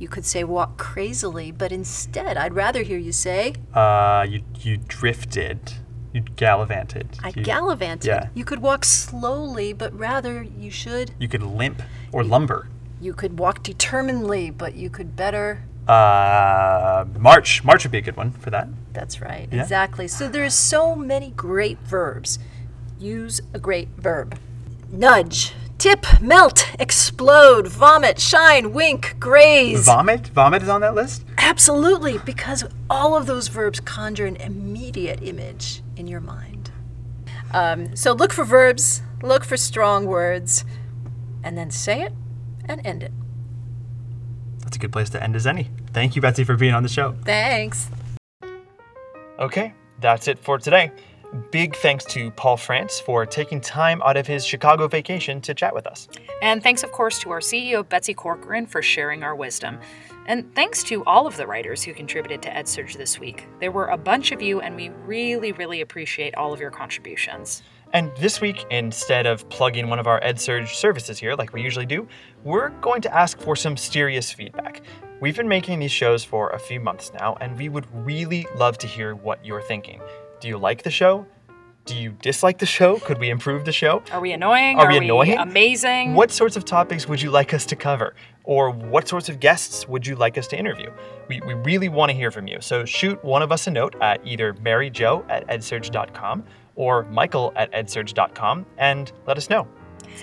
You 0.00 0.08
could 0.08 0.24
say 0.24 0.42
walk 0.42 0.76
crazily, 0.78 1.52
but 1.52 1.70
instead 1.70 2.36
I'd 2.36 2.54
rather 2.54 2.82
hear 2.82 2.98
you 2.98 3.12
say 3.12 3.54
Uh, 3.72 4.26
you 4.28 4.40
you 4.58 4.78
drifted. 4.78 5.74
You 6.12 6.22
gallivanted. 6.22 7.06
I 7.22 7.28
You- 7.28 7.44
gallivanted. 7.44 8.06
yeah. 8.08 8.28
You 8.34 8.44
could 8.44 8.60
walk 8.60 8.84
slowly, 8.84 9.72
but 9.72 9.96
rather 9.96 10.42
you 10.42 10.70
should. 10.70 11.12
You 11.20 11.28
could 11.28 11.42
limp 11.44 11.82
or 12.10 12.24
lumber. 12.24 12.66
You 13.00 13.12
could 13.12 13.38
walk 13.38 13.62
determinedly, 13.62 14.50
but 14.50 14.74
you 14.74 14.90
could 14.90 15.14
better. 15.14 15.62
Uh, 15.86 17.04
march. 17.18 17.62
March 17.64 17.84
would 17.84 17.92
be 17.92 17.98
a 17.98 18.02
good 18.02 18.16
one 18.16 18.32
for 18.32 18.50
that. 18.50 18.68
That's 18.92 19.20
right. 19.20 19.48
Yeah. 19.52 19.60
Exactly. 19.62 20.08
So 20.08 20.28
there's 20.28 20.54
so 20.54 20.96
many 20.96 21.30
great 21.30 21.78
verbs. 21.84 22.38
Use 22.98 23.40
a 23.54 23.58
great 23.58 23.88
verb. 23.96 24.36
Nudge, 24.90 25.54
tip, 25.80 26.04
melt, 26.20 26.66
explode, 26.78 27.66
vomit, 27.66 28.20
shine, 28.20 28.72
wink, 28.72 29.16
graze. 29.18 29.86
Vomit. 29.86 30.28
Vomit 30.28 30.62
is 30.62 30.68
on 30.68 30.82
that 30.82 30.94
list. 30.94 31.24
Absolutely, 31.38 32.18
because 32.18 32.64
all 32.90 33.16
of 33.16 33.26
those 33.26 33.48
verbs 33.48 33.80
conjure 33.80 34.26
an 34.26 34.36
immediate 34.36 35.22
image 35.22 35.82
in 35.96 36.06
your 36.06 36.20
mind. 36.20 36.70
Um, 37.52 37.96
so 37.96 38.12
look 38.12 38.32
for 38.32 38.44
verbs, 38.44 39.00
look 39.22 39.42
for 39.42 39.56
strong 39.56 40.04
words, 40.04 40.66
and 41.42 41.56
then 41.56 41.70
say 41.70 42.02
it 42.02 42.12
and 42.66 42.84
end 42.86 43.02
it. 43.02 43.12
That's 44.60 44.76
a 44.76 44.78
good 44.78 44.92
place 44.92 45.08
to 45.10 45.22
end 45.22 45.34
as 45.34 45.46
any. 45.46 45.70
Thank 45.94 46.14
you, 46.14 46.20
Betsy, 46.20 46.44
for 46.44 46.56
being 46.56 46.74
on 46.74 46.82
the 46.82 46.90
show. 46.90 47.16
Thanks. 47.24 47.88
Okay, 49.38 49.72
that's 49.98 50.28
it 50.28 50.38
for 50.38 50.58
today. 50.58 50.92
Big 51.52 51.76
thanks 51.76 52.04
to 52.06 52.30
Paul 52.32 52.56
France 52.56 52.98
for 52.98 53.24
taking 53.24 53.60
time 53.60 54.02
out 54.02 54.16
of 54.16 54.26
his 54.26 54.44
Chicago 54.44 54.88
vacation 54.88 55.40
to 55.42 55.54
chat 55.54 55.72
with 55.72 55.86
us. 55.86 56.08
And 56.42 56.60
thanks, 56.60 56.82
of 56.82 56.90
course, 56.90 57.20
to 57.20 57.30
our 57.30 57.38
CEO, 57.38 57.88
Betsy 57.88 58.14
Corcoran, 58.14 58.66
for 58.66 58.82
sharing 58.82 59.22
our 59.22 59.36
wisdom. 59.36 59.78
And 60.26 60.52
thanks 60.56 60.82
to 60.84 61.04
all 61.04 61.28
of 61.28 61.36
the 61.36 61.46
writers 61.46 61.82
who 61.82 61.94
contributed 61.94 62.42
to 62.42 62.50
EdSurge 62.50 62.96
this 62.96 63.20
week. 63.20 63.46
There 63.60 63.70
were 63.70 63.86
a 63.86 63.96
bunch 63.96 64.32
of 64.32 64.42
you, 64.42 64.60
and 64.60 64.74
we 64.74 64.90
really, 65.06 65.52
really 65.52 65.80
appreciate 65.82 66.34
all 66.34 66.52
of 66.52 66.58
your 66.58 66.70
contributions. 66.70 67.62
And 67.92 68.10
this 68.18 68.40
week, 68.40 68.64
instead 68.70 69.26
of 69.26 69.48
plugging 69.50 69.88
one 69.88 69.98
of 69.98 70.08
our 70.08 70.20
EdSurge 70.20 70.68
services 70.68 71.18
here 71.18 71.34
like 71.34 71.52
we 71.52 71.62
usually 71.62 71.86
do, 71.86 72.08
we're 72.42 72.70
going 72.80 73.02
to 73.02 73.16
ask 73.16 73.38
for 73.38 73.54
some 73.54 73.76
serious 73.76 74.32
feedback. 74.32 74.82
We've 75.20 75.36
been 75.36 75.48
making 75.48 75.78
these 75.78 75.92
shows 75.92 76.24
for 76.24 76.50
a 76.50 76.58
few 76.58 76.80
months 76.80 77.12
now, 77.12 77.36
and 77.40 77.56
we 77.56 77.68
would 77.68 77.86
really 78.04 78.46
love 78.56 78.78
to 78.78 78.86
hear 78.86 79.14
what 79.14 79.44
you're 79.44 79.62
thinking. 79.62 80.00
Do 80.40 80.48
you 80.48 80.56
like 80.56 80.82
the 80.82 80.90
show? 80.90 81.26
Do 81.84 81.96
you 81.96 82.10
dislike 82.22 82.58
the 82.58 82.66
show? 82.66 82.98
Could 82.98 83.18
we 83.18 83.30
improve 83.30 83.64
the 83.64 83.72
show? 83.72 84.02
Are 84.12 84.20
we 84.20 84.32
annoying? 84.32 84.78
Are 84.78 84.88
we 84.88 84.98
annoying? 84.98 85.38
amazing? 85.38 86.14
What 86.14 86.30
sorts 86.30 86.56
of 86.56 86.64
topics 86.64 87.08
would 87.08 87.20
you 87.20 87.30
like 87.30 87.52
us 87.52 87.66
to 87.66 87.76
cover? 87.76 88.14
Or 88.44 88.70
what 88.70 89.08
sorts 89.08 89.28
of 89.28 89.40
guests 89.40 89.88
would 89.88 90.06
you 90.06 90.16
like 90.16 90.38
us 90.38 90.46
to 90.48 90.58
interview? 90.58 90.90
We, 91.28 91.40
we 91.40 91.54
really 91.54 91.88
want 91.88 92.10
to 92.10 92.16
hear 92.16 92.30
from 92.30 92.46
you. 92.46 92.60
So 92.60 92.84
shoot 92.84 93.22
one 93.24 93.42
of 93.42 93.52
us 93.52 93.66
a 93.66 93.70
note 93.70 93.96
at 94.00 94.26
either 94.26 94.54
Mary 94.54 94.88
Jo 94.88 95.24
at 95.28 95.46
edsurge.com 95.48 96.44
or 96.74 97.04
Michael 97.04 97.52
at 97.56 97.70
edsurge.com 97.72 98.66
and 98.78 99.12
let 99.26 99.36
us 99.36 99.50
know. 99.50 99.68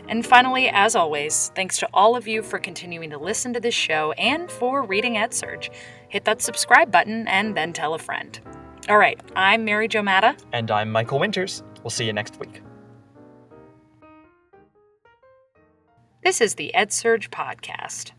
And 0.07 0.25
finally, 0.25 0.69
as 0.69 0.95
always, 0.95 1.51
thanks 1.55 1.77
to 1.79 1.89
all 1.93 2.15
of 2.15 2.27
you 2.27 2.41
for 2.41 2.59
continuing 2.59 3.09
to 3.11 3.17
listen 3.17 3.53
to 3.53 3.59
this 3.59 3.75
show 3.75 4.13
and 4.13 4.49
for 4.49 4.83
reading 4.83 5.15
EdSurge. 5.15 5.69
Hit 6.09 6.25
that 6.25 6.41
subscribe 6.41 6.91
button 6.91 7.27
and 7.27 7.55
then 7.55 7.73
tell 7.73 7.93
a 7.93 7.99
friend. 7.99 8.39
All 8.89 8.97
right. 8.97 9.19
I'm 9.35 9.65
Mary 9.65 9.89
Jo 9.89 10.01
Madda. 10.01 10.41
And 10.53 10.71
I'm 10.71 10.91
Michael 10.91 11.19
Winters. 11.19 11.61
We'll 11.83 11.89
see 11.89 12.05
you 12.05 12.13
next 12.13 12.39
week. 12.39 12.61
This 16.23 16.39
is 16.39 16.55
the 16.55 16.71
EdSurge 16.73 17.29
Podcast. 17.29 18.11